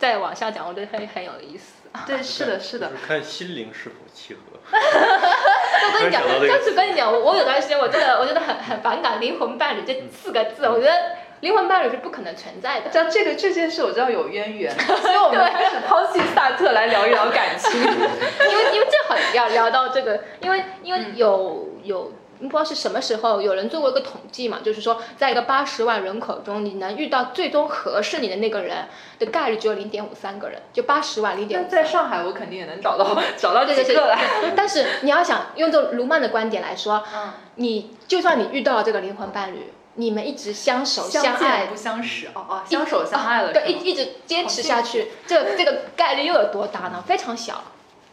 [0.00, 1.74] 再往下讲，我觉得很很有意思。
[2.06, 2.96] 对，是的，是的就。
[2.96, 4.40] 是看心灵是否契合。
[4.72, 10.92] 我跟你讲，突然想到这个上次跟你讲，我我有段时间我真的我觉得很很反感“灵魂伴侣”这四个字，我觉得
[11.40, 12.90] 灵魂伴侣是不可能存在的。
[12.90, 17.78] 像这个这件事，我知道有渊源， 所以我们开始抛弃萨特来聊一聊感情。
[17.82, 22.12] 因为因为正好要聊到这个，因为因为有有。
[22.48, 28.86] 不知道是什么时候，有人做过一个统计嘛，就是说，在一个八十万人口中，你能遇到最终合适你的那个人
[29.18, 31.70] 的概率只有零点五三个人，就八十万零点那五。
[31.70, 34.40] 在上海，我肯定也能找到 找到对对对几个来。
[34.40, 47.04] 对，但是你要想用这种卢曼的观点来说，嗯，你就算你遇到了这个灵魂伴侣，你们一直相守相爱见，不相识，哦哦，相守相爱了，对，一一直坚持下去，这个这个概率又有多大呢？
[47.06, 47.62] 非常小。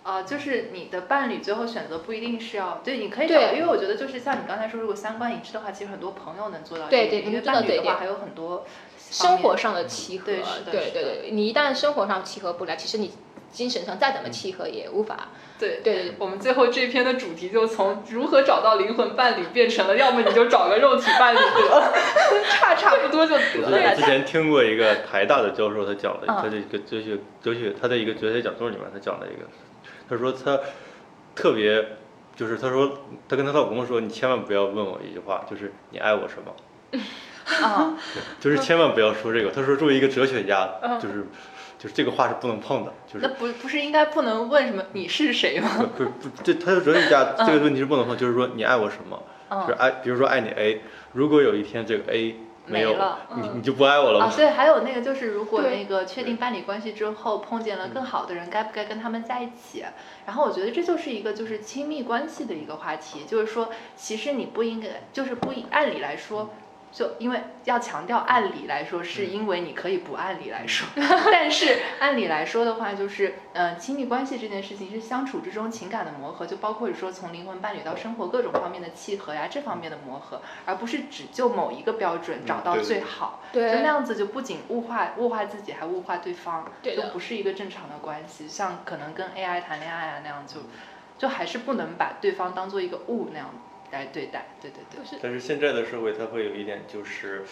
[0.07, 8.65] 啊，就是你的伴侣最后选择不一定是要对，你可以找，对因为我觉得就是像你刚才说，如果三观一致的话，其实很多朋友能做到这对一点，因为对对对伴侣的话还有很多
[8.97, 13.11] 生活上的契合，对是的对对对，你一旦生活上契合不来，其实你
[13.51, 15.27] 精神上再怎么契合也无法。
[15.59, 21.91] 对对对我们最后这篇的主题就从如何找到灵魂伴侣变成了，要么你就找个肉体伴侣得了，
[22.49, 23.95] 差差不多就得我了。
[23.95, 29.47] 之前听过一个台大的教授，他讲了，嗯他的一个哲学哲学，他的一个哲学讲座里面，他讲了一个，
[30.09, 30.59] 他说他
[31.35, 31.85] 特别，
[32.35, 36.99] 就是他说他跟他老公说，你千万不要问我一句话，就是你爱我什么，
[37.65, 37.97] 啊，
[38.39, 39.51] 就是千万不要说这个。
[39.51, 41.25] 他说作为一个哲学家，嗯就是
[41.77, 45.69] 就是这个话是不能碰的，就是那不不是应该不能问什么你是谁吗？
[45.97, 50.81] 不不这他的哲学家这个问题是不能碰，就是说你爱我什么，就是嗯，爱，比如说爱你 A，
[51.13, 52.35] 如果有一天这个 A
[52.67, 59.85] 没有没了你你就不爱我了吗？，啊对，还有那个就是，如果那个确定伴侣关系之后，碰见了更好的人，该不该跟他们在一起？
[60.25, 66.49] 然后我觉得这就是一个就是亲密关系的一个话题，就是说，其实你不应该，就是不应，按理来说。
[66.97, 70.87] 就因为要强调按理来说，是因为你可以不按理来说，
[71.31, 83.41] 但是按理来说的话，就是呃，亲密关系这件事情是相处之中情感的磨合，就包括说从灵魂伴侣到生活各种方面的契合呀，这方面的磨合，而不是只就某一个标准找到最好。
[83.53, 88.47] 对就那样子就不仅物化物化自己，还物化对方，对不是一个正常的关系。
[88.47, 90.61] 像可能跟 AI 谈恋爱啊那样就，
[91.19, 93.51] 就还是不能把对方当做一个物那样
[93.91, 94.47] 来对待。
[94.61, 97.43] 对对对，但是现在的社会，它会有一点就是，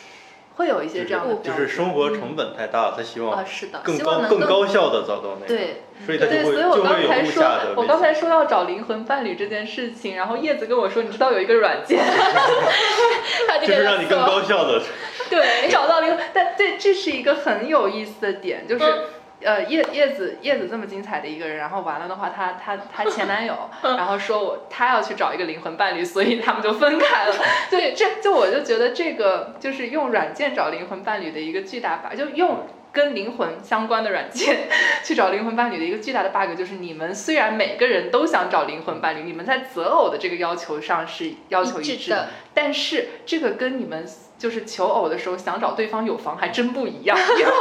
[0.55, 1.53] 会有一些这样的就。
[1.53, 5.81] 是生活成本太大，他希望啊，是的，更希望能高更高效的找到那个，对。
[6.05, 12.03] 所以他就对，会所以我就会有刚才说物价的，我刚才说要找灵魂伴侣这件事情，然后叶子跟我说，你知道有一个软件，
[13.47, 14.81] 他就就是让你更高效的，
[15.29, 18.83] 对找到灵魂，但对，这是一个很有意思的点，就是。
[19.45, 27.35] 嗯呃，叶叶子叶子这么精彩的一个人，然后完了的话，她她她前男友， 嗯然后说我她要去找一个灵魂伴侣，所以他们就分开了。
[27.69, 34.67] 对，这就我就觉得这个就是用软件找灵魂伴侣的一个巨大 bug，就用跟灵魂相关的软件
[35.05, 47.53] 去找灵魂伴侣的一个巨大的 bug，就是你们虽然每个人都想找灵魂伴侣，你们在择偶的这个要求上是要求一致的但是这个跟你们就是求偶的时候想找对方有房还真不一样， 因为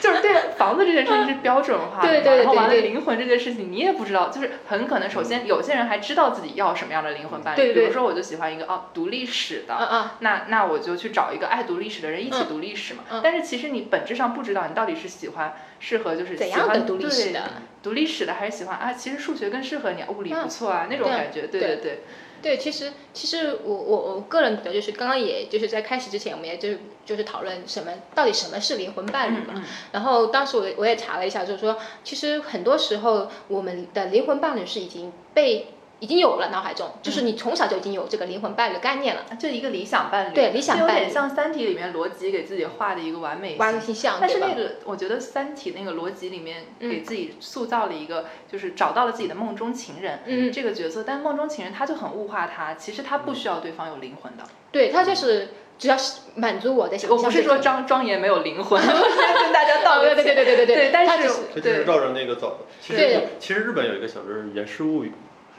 [0.00, 13.04] 就是对房子这件事情是标准化的嘛，对对对然后完了灵魂这件事情你也不知道，就是很可能首先有些人还知道自己要什么样的灵魂伴侣，对对比如说我就喜欢一个哦读历史的，嗯嗯，那那我就去找一个爱读历史的人一起嗯读历史嘛。
[13.10, 17.40] 嗯但是其实你本质上不知道你到底是喜欢适合就是怎喜欢样的读历史的？
[17.82, 18.92] 读历史的，还是喜欢啊？
[18.92, 21.46] 其实数学更适合你，物理不错啊、那种感觉。
[21.46, 22.00] 对对对
[22.42, 29.54] 对，其实其实我我我个人觉得就是刚刚也就是在开始之前，我们也就是就是讨论什么到底什么是灵魂伴侣嘛。
[29.54, 29.62] 嗯
[29.92, 35.68] 然后当时我我也查了一下，就是说其实很多时候我们的灵魂伴侣是已经被
[36.02, 51.04] 已经有了脑海中，就是你从小就已经有这个灵魂伴侣的概念了，就一个理想伴侣，对理想伴侣点像《三体》里面罗辑给自己画的一个完美完美形形象，但是那个，我觉得《三体》那个逻辑里面嗯给自己塑造了一个，就是找到了自己的梦中情人，嗯这个角色。
[51.06, 54.42] 但梦中情人他就很物化他，其实他不需要对方有灵魂的。
[54.72, 60.24] 对他就是只要是满足我的我不是说张庄严没有灵魂， 跟大家道个歉。
[60.24, 62.66] 对对对对对对，但是他就是这就是照着那个走的。
[62.80, 65.08] 其对实其实日本有一个小说是《源氏物语》，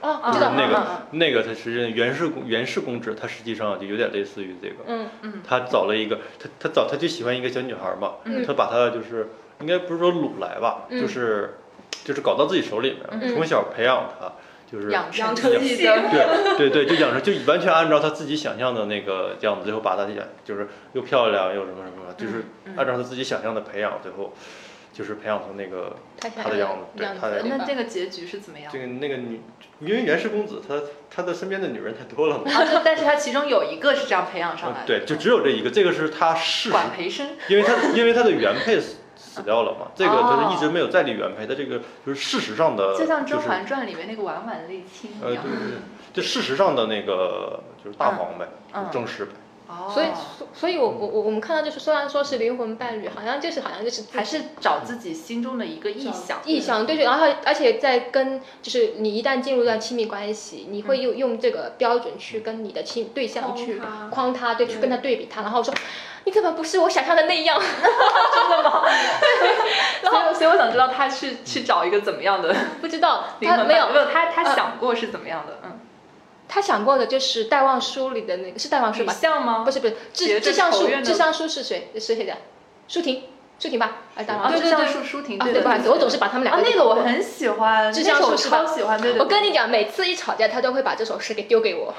[0.04, 4.76] 哦，嗯知道那个嗯嗯那个它实际上源氏公源氏公治，它实际上就有点类似于这个。
[4.88, 5.08] 嗯
[5.48, 8.44] 他找了一个，他他找他就喜欢一个小女孩嘛，嗯。
[8.46, 9.30] 他把她就是
[9.62, 11.00] 应该不是说掳来吧，嗯。
[11.02, 11.56] 就是
[12.04, 13.34] 就是搞到自己手里面，嗯。
[13.34, 14.34] 从小培养她，
[14.70, 15.96] 就是养养成成系系的，
[16.58, 22.74] 对对对，就养成就完全按照他自己想象的那个样子，最后把他养就是又漂亮又什么什么，就是嗯。
[22.76, 24.34] 按照他自己想象的培养，最后
[24.94, 28.78] 就是培养成那个他的样子对他的那这个结局是怎么样这？
[28.78, 29.42] 个那个女，
[29.80, 30.80] 因为源氏公子他
[31.10, 37.32] 他的身边的女人太多了嘛， 啊，但是他其中有一个是这样培养上来的，对，就只有这一个，这个是他事实，管培生。
[37.48, 45.44] 因为他因为他的原配死死掉了嘛，这个他哦是一直没有再立原配，他这个就是事实上的，就像《甄嬛传》里面那个婉婉泪卿呃对一样。
[45.44, 45.78] 对对对，
[46.14, 49.32] 就事实上的那个就是大黄呗，嗯正室呗。
[49.74, 50.06] 哦，所以，
[50.38, 56.40] 所所以我我我我们看到就是，虽然说是灵魂伴侣，好像就是好像就是还是找自己心中的一个意向。
[56.46, 65.74] 意向，对对，然后而且在跟就是你一旦进入到亲密关系，你会用用这个标准去跟你的亲对象框去他框他，对，去跟他对比他，然后说
[66.26, 67.60] 你怎么不是我想象的那样？
[70.04, 75.60] 所以，所以我想知道他去去找一个怎么样的不知道他没有没有他他嗯想过是怎么样的？
[75.64, 75.80] 嗯，
[76.54, 79.64] 他想过的就是戴望舒里的那个是戴望舒吗？
[79.66, 81.90] 不是不是，智智向书仇怨的智向书是谁？
[81.96, 82.38] 是谁的？
[82.88, 83.24] 舒婷，
[83.58, 84.04] 舒婷吧？
[84.16, 84.64] 哎，戴望啊，舒。
[84.94, 89.20] 舒舒婷，对，对对，不好意思，我总是把他们两啊，个那个我很喜欢，智那首我向书是超喜欢，对对。
[89.20, 91.94] 我跟你讲，每次一吵架，他都会把这首诗给丢给我。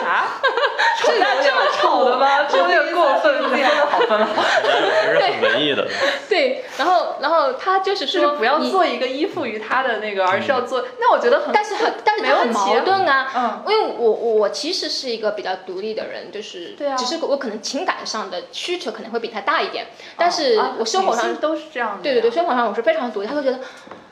[0.00, 0.26] 啥？
[0.98, 2.44] 吵架这么吵的吗？
[2.48, 4.42] 这有点过分，分了好分了好。
[4.42, 5.86] 还是很文艺的。
[6.28, 10.84] 对，然后然后他就是就是说，不要做一个依附于他的那个，而是要做。
[11.00, 13.30] 那我觉得很，但是很，但是他很矛盾啊。
[13.34, 19.86] 嗯，因为我我我其实是一个比较独立的人，就是，对啊只是我可能情感上的需求可能会比他大一点，
[20.16, 22.02] 但是啊我生活上，都是这样的。
[22.02, 22.30] 对对对，。
[22.30, 23.58] 生活上我是非常独立，他会觉得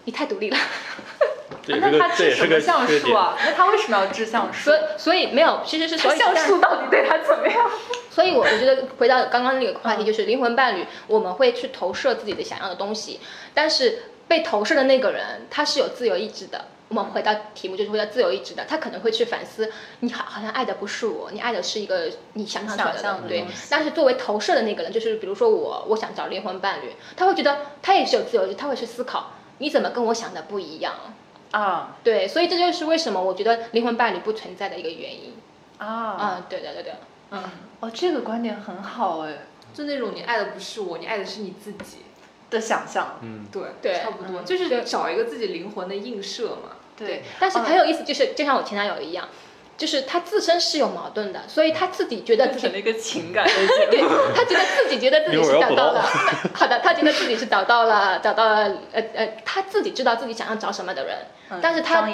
[0.04, 0.58] 你太独立了，
[1.68, 2.86] 那他治什么橡。
[2.86, 3.38] 树啊？
[3.44, 4.76] 那他为什么要治橡树所？
[4.76, 7.70] 以所以没有，其实是所以橡树到底对他怎么样？
[8.10, 13.20] 所以我我觉得回到刚刚那个话题，就是灵魂伴侣，我们会去投射自己的想要的东西，
[13.54, 16.64] 但是被投射的那个人他是有自由意志的。
[16.90, 23.46] 我们回到题目，就是回到自由意志的，他可能会去反思，你好好像爱的不是我，你爱的是一个你想象的对。
[23.70, 30.94] 但是作为投射的那个人，就是比如说我，我想找灵魂伴侣，他会觉得他也是有自由意志，他会去思考，你怎么跟我想的不一样？
[31.52, 35.34] 啊对，所以这就是为什么我觉得灵魂伴侣不存在的一个原因。
[35.78, 35.86] 啊！
[35.86, 36.92] 啊，对对对对，
[37.30, 37.42] 嗯，
[37.78, 41.98] 哦，这个观点很好哎，就那种你爱的不是我，你爱的是你自己。
[42.50, 43.20] 的想象。
[43.22, 46.78] 嗯，对对差不多，嗯就是对找一个自己灵魂的映射嘛。
[47.06, 49.28] 对，但是嗯很有意思，就是就像我前男友一样，
[49.76, 53.52] 就是他自身是有矛盾的，所以他自己觉得自己变成了一个情感 的
[53.90, 54.00] 对。
[54.34, 56.02] 他觉得自己觉得自己是找到了，
[56.52, 61.16] 好的，他觉得自己是找到了找到了呃呃，他自己知道自己想要找什么的人，
[61.62, 62.06] 但是他，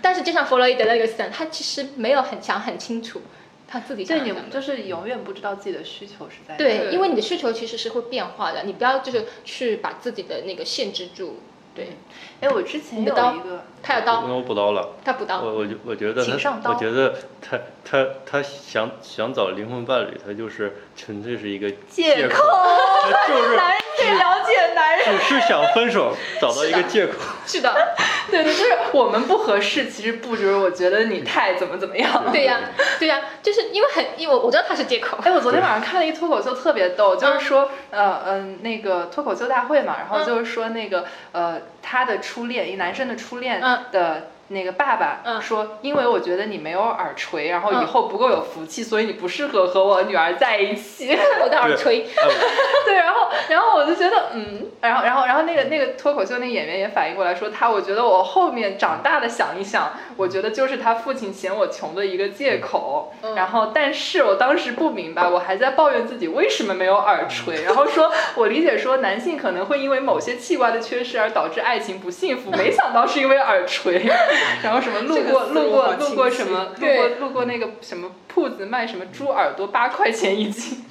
[0.00, 3.20] 但是就像弗洛伊德那个思想，他其实没有很想很清楚
[3.66, 4.36] 他自己想对你要。
[4.50, 11.40] 就是永远不知道自己的需求是在对因为你的需求其实是会变化的，你不要就是去把自己的那个限制住。
[11.74, 11.96] 对，
[12.40, 14.90] 哎，我之前有一个，他有刀，那我补刀了。
[15.04, 22.42] 他补刀，我我觉我觉得他，上刀我觉得他他他想想找灵魂伴侣，他就是纯粹是一个借口，
[23.10, 25.18] 他就是 男人最了解男人。
[25.18, 27.14] 只是想分手，找到一个借口。
[27.46, 27.91] 是的，
[28.30, 32.24] 对 对，就是我们不合适，其实不就是我觉得你太怎么怎么样。
[32.32, 32.60] 对呀、
[32.98, 35.18] 对呀、就是因为很，因为我我知道他是借口。
[35.22, 51.16] 哎，我昨天晚上看了一脱口秀，特别逗，就是说，呃嗯、那个脱口秀大会嘛，然后就是说那个呃，他的初恋，一男生的初恋嗯的那个爸爸嗯说，因为我觉得你没有耳垂，然后以嗯后不够有福气，所以你不适合和我女儿在一起。
[51.42, 52.06] 我的耳垂，
[52.86, 63.12] 对，然后然后我就觉得，嗯，然后然后然后那个那个脱口秀那个演员也反应过来说，他我觉得我后面长大的想一想，我觉得就是他父亲嫌我穷的一个借口。
[63.22, 74.02] 嗯然后，但是我当时不明白，我还在抱怨自己为什么没有耳垂， 然后说我理解说男性可能会因为某些器官的缺失而导致爱情不幸福，没想到是因为耳垂。
[74.62, 80.84] 然后什么路过路过路过什么路过路过那个什么铺子卖什么猪耳朵八块钱一斤，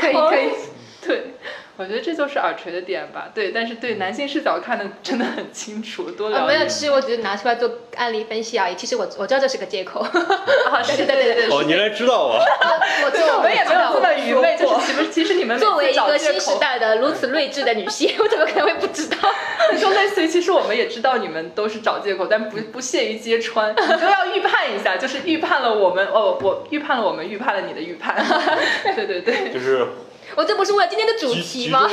[0.00, 0.50] 可以可以，
[1.06, 1.34] 对，
[1.78, 8.74] 我觉得这就是耳垂的点吧，对，但是对男性视角看的真的很清楚，多了呃，没有，其实我只是拿出来做案例分析而已。
[8.74, 10.00] 其实我我知道这是个借口。
[10.00, 10.10] 啊，
[10.86, 12.40] 对对对对对，哦，你来知道啊？
[13.04, 19.16] 我对，我们也没有这么愚昧，就是其实其实你们作为一个新时代的如此睿智的女性，我怎么可能会不知道？
[19.78, 28.24] 就类似于，其实我们也知道你们都是找借口，但不不屑于揭穿，你都要预判一下，就是预判了我们，哦，我预判了我们，预判了你的预判。
[28.96, 29.86] 对对对，就是
[30.36, 31.88] 我这不是为了今天的主题吗？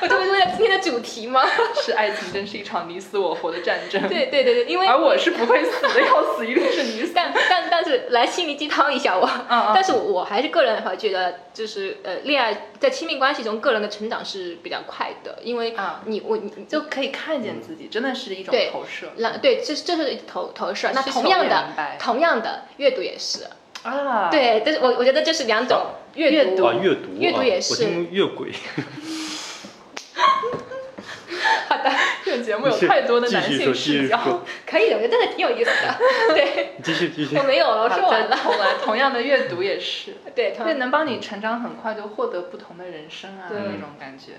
[0.00, 1.42] 我这不是为了今天的主题吗？
[1.84, 4.00] 是爱情真是一场你死我活的战争。
[4.08, 7.12] 对对对对，因为而我是不会死的，要死一定是你死。
[7.16, 20.90] 但但但是来心灵鸡汤一下我，嗯但是我还是个人会觉得，就是呃，恋爱在亲密关系中，个人的成长是比较快的，因为啊你我你就可以看见自己，真的是一种投射那对，这这是投投射。
[20.94, 21.66] 那同样的
[21.98, 23.46] 同样的阅读也是，
[23.90, 24.28] 啊。
[24.30, 26.34] 对，但是我我觉得这是两种阅读。
[26.36, 28.52] 阅读啊，阅读啊，阅读也我是听越轨。
[31.68, 31.90] 好的，
[32.24, 34.42] 这个节目有太多的男性视角。
[34.66, 35.98] 可以的，我觉得这个挺有意思的。
[36.34, 37.42] 对，继续继续我。
[37.42, 38.28] 没有了，我好说完了。
[38.30, 40.14] 再重来，同样的阅读也是。
[40.34, 44.32] 对，对，能帮你成长很快，就获得不同的人生啊，那种感觉。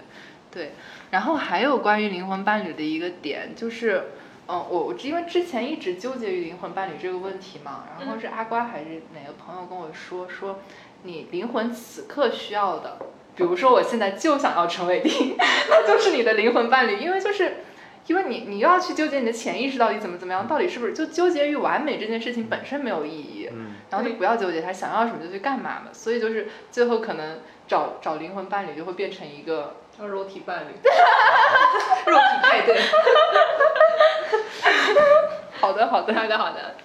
[0.51, 0.71] 对，
[1.11, 4.11] 然后还有关于灵魂伴侣的一个点，就是，
[4.47, 10.59] 嗯，我我因为之前一直纠结于灵魂伴侣这个问题嘛，然后是阿瓜还是哪个朋友跟我说，说
[11.03, 12.97] 你灵魂此刻需要的，
[13.35, 17.57] 比如说我现在就想要陈伟霆， 那就是你的灵魂伴侣，因为就是。
[18.07, 29.75] 因为你你又要去纠结你的潜意识到底怎么怎么样，到底是不是就纠结于完美这件事情本身没有意义，嗯，然后就不要纠结他想要什么就去干嘛嘛，所以就是最后可能找找灵魂伴侣就会变成一个
[30.05, 30.73] 肉体伴侣，
[32.11, 32.81] 肉体派对。
[35.59, 36.75] 好的好的好的好的。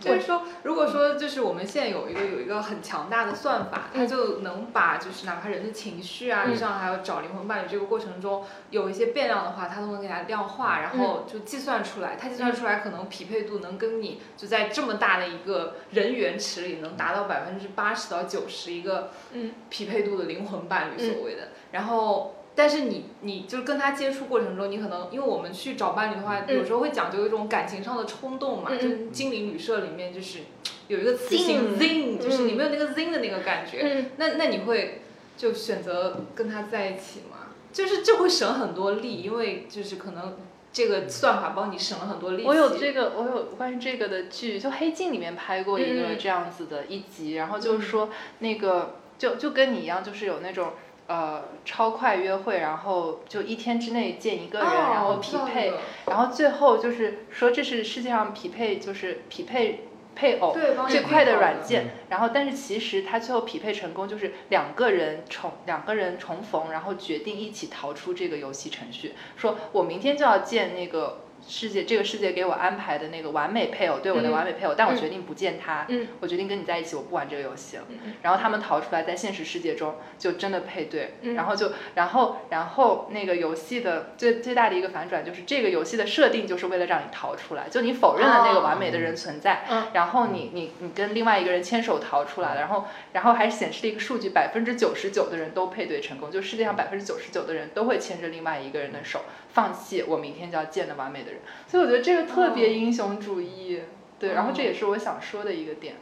[0.00, 6.56] 就是说，如果说就是我们现在有一个有一个很强大的算法，它就能把就是哪怕人的情绪啊，嗯。
[6.56, 12.16] 上还有找灵魂伴侣这个过程中有一些变量的话，它都能给它量化，然后就计算出来。
[12.20, 19.52] 它计算出来可能匹配度能跟你就在这么大的一个人员池里能达到百分之八十到九十一个嗯。
[19.70, 21.14] 匹配度的灵魂伴侣嗯。
[21.14, 22.35] 所谓的，然后。
[22.56, 26.56] 但是你，你就是跟他接触过程中，你可能因为我们去找伴侣的话，嗯。
[26.56, 30.40] 有时候会讲究一种感情上的冲动嘛，就是精灵旅社里面就是
[30.88, 35.02] 有一个词性 Zing zing，就是嗯你没有那个 zing 的那个感觉，嗯，那那你会
[35.36, 37.36] 就选择跟他在一起吗？
[37.72, 40.34] 就是就会省很多力，因为就是可能
[40.72, 42.48] 这个算法帮你省了很多力气。
[42.48, 46.18] 我有这个，我有关于这个的剧，就《黑镜》里面拍过一个嗯。
[46.18, 50.72] 这样子的一集，然后就是说那个就就跟你一样，就是有那种
[51.06, 55.72] 呃超快约会，然后就一天之内见一个人，然后匹配，
[56.06, 60.56] 然后最后就是说这是世界上匹配就是匹配配偶
[60.88, 71.20] 最快的软件，然后但是其实他最后匹配成功就是两个人重两个人重逢，然后决定一起逃出这个游戏程序，说我明天就要见那个。
[71.48, 77.84] 世界这个世界给我安排的那个完美配偶，对我的嗯完美配偶，但我嗯决定不见他，嗯我决定跟你在一起，我不玩这个游戏了。
[78.22, 99.20] 然后他们逃出来，在现实世界中就真的配对，嗯然后就然后然后那个游戏的最最大的一个反转就是这个游戏的设定就是为了让你逃出来，就你否认了那个完美的人存在，嗯然后你你你跟另外一个人牵手逃出来了，然后然后还显示了一个数据，百分之九十九的人都配对成功，就世界上百分之九十九的人都会牵着另外一个人的手，
[99.50, 103.82] 放弃我明天就要见的完美的人，所以我觉得这个特别英雄主义，
[104.18, 105.96] 对，然后这也是我想说的一个点。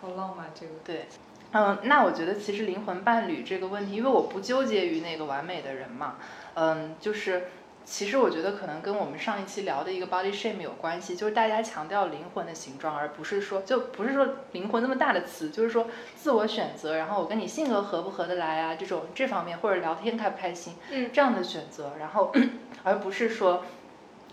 [0.00, 0.72] 好浪漫这个。
[0.84, 1.06] 对，
[1.52, 6.16] 嗯，那我觉得其实灵魂伴侣这个问题，因为我不纠结于那个完美的人嘛，
[6.54, 7.48] 嗯，就是
[7.84, 22.32] 其实我觉得可能跟我们上一期聊的一个 body shame 有关系，就是大家强调灵魂的形状，而不是说就不是说灵魂那么大的词，就是说自我选择，然后我跟你性格合不合得来啊，这种这方面或者聊天开不开心，嗯这样的选择，然后
[22.84, 23.64] 而不是说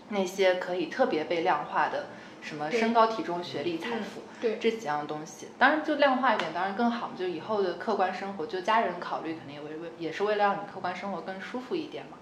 [0.08, 2.06] 那些可以特别被量化的。
[2.42, 7.12] 什么身高、体重、学历、财嗯富，对这几样东西，当然就量化一点，当然更好。
[7.18, 12.18] 就以后的客观生活，就家人考虑，肯定也为为也是为了让你客观生活更舒服一点嘛。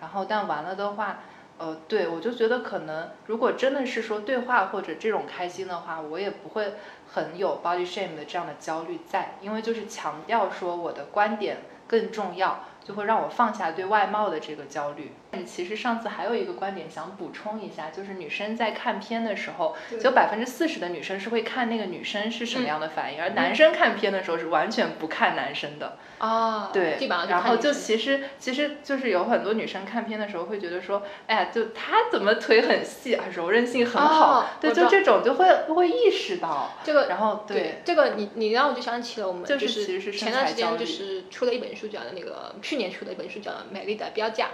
[0.00, 1.18] 然后，但完了的话，
[1.58, 6.72] 呃，对我就觉得可能，如果真的是说对话或者这种开心的话，我也不会
[7.06, 12.60] 很有 body shame 的这样的焦虑在，因为就是强调说我的观点更重要。
[12.82, 15.12] 就会让我放下对外貌的这个焦虑。
[15.44, 25.98] 其实上次还有一个观点想补充一下，就是女生在看片的时候，有百分之四十的女生是会看那个女生是什么样的反应，而男生看片的时候是完全不看男生的。
[26.18, 26.98] 啊，对，
[27.28, 36.72] 然后就就其实其实就是有很多女生看片的时候会觉得说，哎呀，就她怎么腿很细啊，柔韧性很好，哦对，就这种就会会意识到。
[36.82, 44.46] 这个然后对这个你你让我就想起了我们就是是其实是身前段时间就是出了一本书叫的那个去年出的一本书叫《美丽的标价》。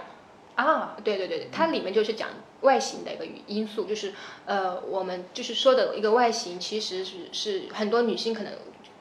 [0.55, 2.29] 啊，对对对，它里面就是讲
[2.61, 4.13] 外形的一个因素，就是
[4.45, 8.51] 呃，我们就是说的一个外形，其实是是很多女性可能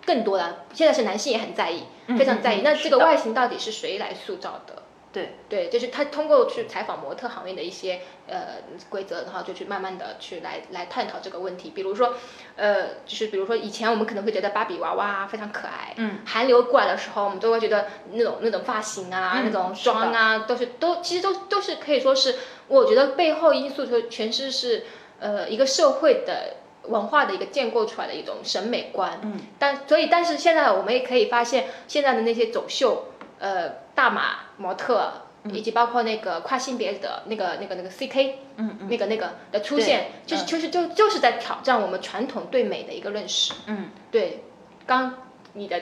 [0.04, 1.84] 更多的，现在是男性也很在意，
[2.18, 2.60] 非常在意。
[2.62, 4.83] 那这个外形到底是谁来塑造的？
[5.14, 8.56] 对对，就是他通过去采访模特行业的一些呃
[8.90, 11.70] 规则，然后就去慢慢的去来来探讨这个问题。
[11.70, 12.14] 比如说，
[12.56, 22.34] 呃，就是比如说以前我们可能会觉得芭比娃娃非常可爱，嗯，韩流过来的时候，我们都会觉得那种那种发型啊，嗯那种妆啊，都是都其实都都是可以说是，
[22.66, 24.84] 我觉得背后因素就全是是
[25.20, 26.56] 呃一个社会的。
[26.86, 33.06] 文化的一个建构出来的一种审美观，嗯，但所以但是现在我们也可以发现，现在的那些走秀，
[33.44, 35.12] 呃，大码模特，
[35.52, 43.52] 以及包括那个跨性别的那个那个那个 CK，嗯嗯那个那个的出现，就是就是就就是在挑战我们传统对美的一个认识。
[43.66, 44.44] 嗯，对，
[44.86, 45.16] 刚
[45.52, 45.78] 你的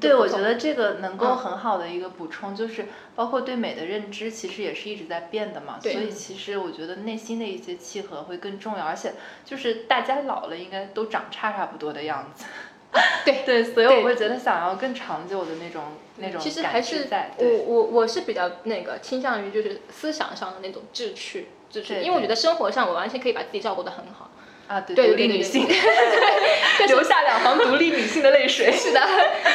[0.00, 5.78] 对，我觉得这个能够嗯很好的一个补充，就是包括对美的认知，其实也是一直在变的嘛。
[5.82, 9.12] 所以其实我觉得内心的一些契合会更重要，而且
[9.44, 12.46] 就是大家老了应该都长差差不多的样子。
[13.24, 15.82] 对对，所以我会觉得想要更长久的那种
[16.18, 17.30] 那种其实感还是在。
[17.38, 24.30] 我我我是比较那个倾向于就是思想上的那种志趣志趣，对对因为我觉得生活上我完全可以把自己照顾得很好。
[24.68, 28.70] 啊，对对独立女性，对 留下两行独立女性的泪水。
[28.72, 29.00] 是的，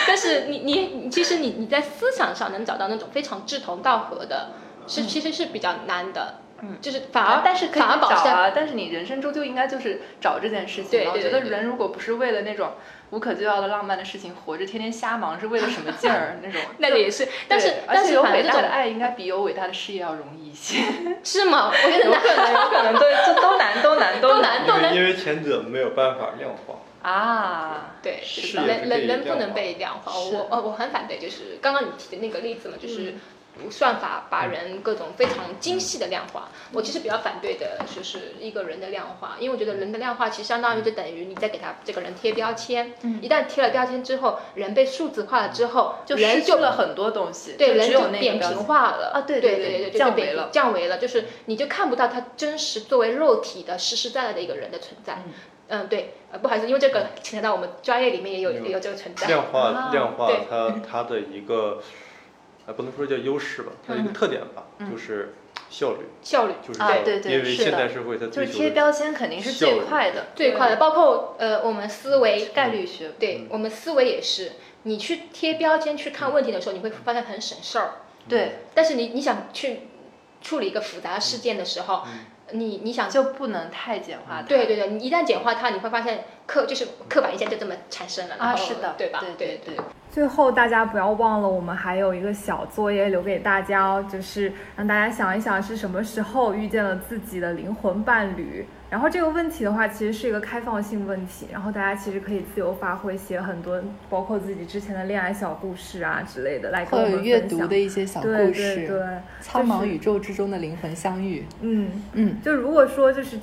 [0.08, 4.52] 但是你你你其实你你在思想上能找到那种非常志同道合的，
[4.88, 6.40] 是其实是比较难的。
[6.60, 12.72] 嗯就是反而但是可以找啊，但是你人生终究应该就是找这件事情对对对对觉得人如果不是为了那种
[13.12, 16.62] 无可救药的浪漫的事情活着，天天瞎忙，是为了什么劲儿 那种？
[16.80, 20.84] 那个也是，但是而但是且有伟大的爱应该比有伟大的事业要容易一些。
[21.24, 21.72] 是吗？
[21.72, 27.10] 我觉得有可能，有可能，对，这都难，都难，都难都难为因为前者没有办法量化。
[27.10, 27.94] 啊。
[28.02, 30.12] 对，是人是可以人人不能被量化。
[30.12, 33.20] 是我呃我很反对，就是刚刚你提的那个例子嘛，就是嗯
[33.72, 36.50] 算法把人各种非常精细的量化。
[36.74, 42.94] 我其实比较反对的就是一个人的量化，因为我觉得人的量化其实相当于就等于你在给他这个人贴标签。
[43.02, 55.24] 嗯一旦贴了标签之后，人被数字化了之后，就失去了很多东西，对，人就扁平化了啊对对对对降维了降维了，就是你就看不到他真实作为肉体的实实在在的一个人的存在。
[55.26, 55.34] 嗯
[55.70, 59.28] 嗯，对，呃，不好意思，因为这个牵扯到我们专业里面也有有也有这个存在。
[59.28, 61.82] 量化啊量化对它它的一个，
[62.68, 64.14] 呃，不能说叫优势吧，它的一个嗯。
[64.14, 64.92] 特点吧，嗯。
[64.92, 65.34] 就是
[65.70, 73.12] 效率，效率啊就是对对因为现代社会它就是贴标签肯定是最快的，最快的，包括呃我们思维概率学。
[73.18, 73.48] 对嗯。
[73.50, 74.52] 我们思维也是，
[74.84, 77.92] 你去贴标签去看问题的时候，你会发现很省事儿。
[78.30, 79.84] 对，但是你你想去
[80.42, 82.20] 处理一个复杂事件的时候，嗯
[82.52, 84.48] 你你想就不能太简化它。
[84.48, 89.20] 对对对，你一旦简化它，你会发现刻就是刻板印象就这么产生了，啊，是的，对吧？
[89.20, 89.78] 对对对。
[90.10, 98.66] 最后，大家不要忘了，我们还有一个小作业留给大家哦，就是让大家想一想是什么时候遇见了自己的灵魂伴侣。
[98.90, 107.78] 然后这个问题的话，其实是一个开放性问题，然后大家其实可以自由发挥，写很多包括自己之前的恋爱小故事啊之类的来跟我们分享阅读的。
[107.78, 109.06] 一些小故对事，对对，
[109.42, 111.44] 苍茫就是宇宙之中的灵魂相遇。
[111.62, 113.38] 嗯，嗯，就如果说就是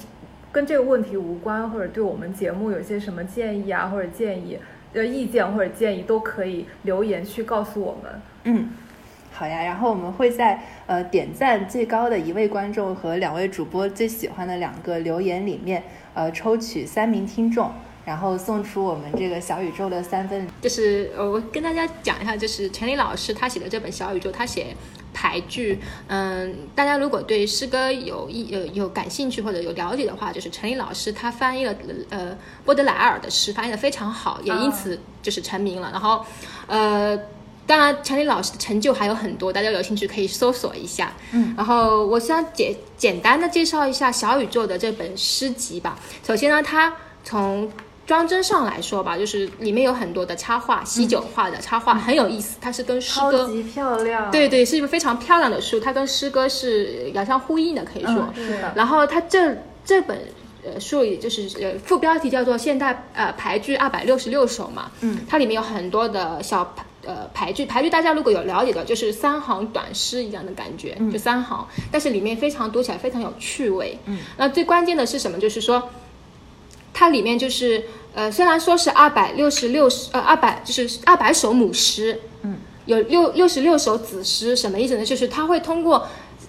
[0.51, 4.59] 跟这个问题无关，或者对我们节目有些什么建议啊，或者建议
[4.95, 8.12] 呃意见或者建议，都可以留言去告诉我们。
[8.45, 8.71] 嗯，
[9.35, 9.62] 好呀。
[9.65, 15.82] 然后我们会在呃点赞最高的一位观众和两位主播最喜欢的两个留言里面，
[16.15, 17.70] 呃抽取三名听众，
[18.05, 24.69] 然后送出我们这个小宇宙的三份就是，我跟大家讲一下，就是陈立老师他写的这本《小宇宙》，他写
[25.12, 25.78] 排剧，
[26.09, 31.74] 嗯，大家如果对诗歌有意有有感兴趣或者有了解的话，就是陈立老师他翻译了
[32.11, 35.90] 呃波德莱尔的诗，翻译的非常好，也因此就是成名了。
[35.90, 36.24] 然后
[36.66, 37.19] 呃。
[37.66, 41.12] 当然，陈林老师的成就还有很多，大家有兴趣可以搜索一下。
[41.32, 45.99] 嗯，然后我想简简单的介绍一下《小宇宙》的这本诗集吧。
[46.27, 47.70] 首先呢，它从
[48.07, 58.28] 装帧上来说吧，就是里面有很多的插画，喜酒画的插画、很有意思，它是跟诗歌超级漂亮，对对，是一本非常漂亮的书，它跟诗歌是遥相呼应的，可以说。
[58.36, 60.19] 嗯是的然后它这这本
[60.62, 66.74] 呃书也就是呃副标题叫做《现代呃排剧二百六十六首》嘛，嗯，它里面有很多的小
[67.06, 73.98] 呃排句，排句大家如果有了解的，就是三行短诗一样的感觉，就三行，但是里面非常读起来非常有趣味。
[74.06, 75.39] 嗯，那最关键的是什么？
[75.39, 75.90] 就是说，
[76.93, 85.05] 它里面就是呃，虽然说是二百六十六呃二百就是二百首母诗，嗯，有六六十六首子诗，什么意思呢？
[85.05, 86.06] 就是它会通过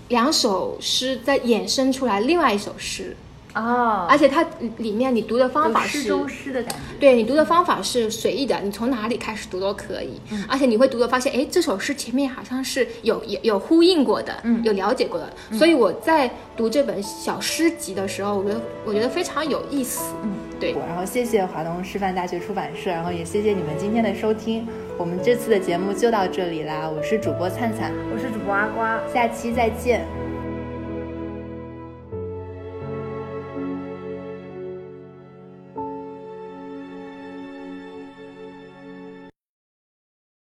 [0.10, 3.18] 两首诗再衍生出来另外一首诗，
[3.56, 4.46] 哦，而且它
[4.78, 6.80] 里面你读的方法是诗中诗的感觉。
[7.00, 14.62] 对你读的方法是随意的，你从哪里开始读都可以，而且你会读的发现，哎，这首诗前面好像是有有有呼应过的，嗯。
[14.66, 20.74] 有了解过的，所以我在读这本小诗集的时候，我觉得我觉得非常有意思，嗯，对。
[20.74, 24.68] 然后谢谢华东师范大学出版社，然后也谢谢你们今天的收听，
[24.98, 29.00] 我们这次的节目就到这里啦，我是主播灿灿，我是主播阿瓜。
[29.14, 30.25] 下期再见。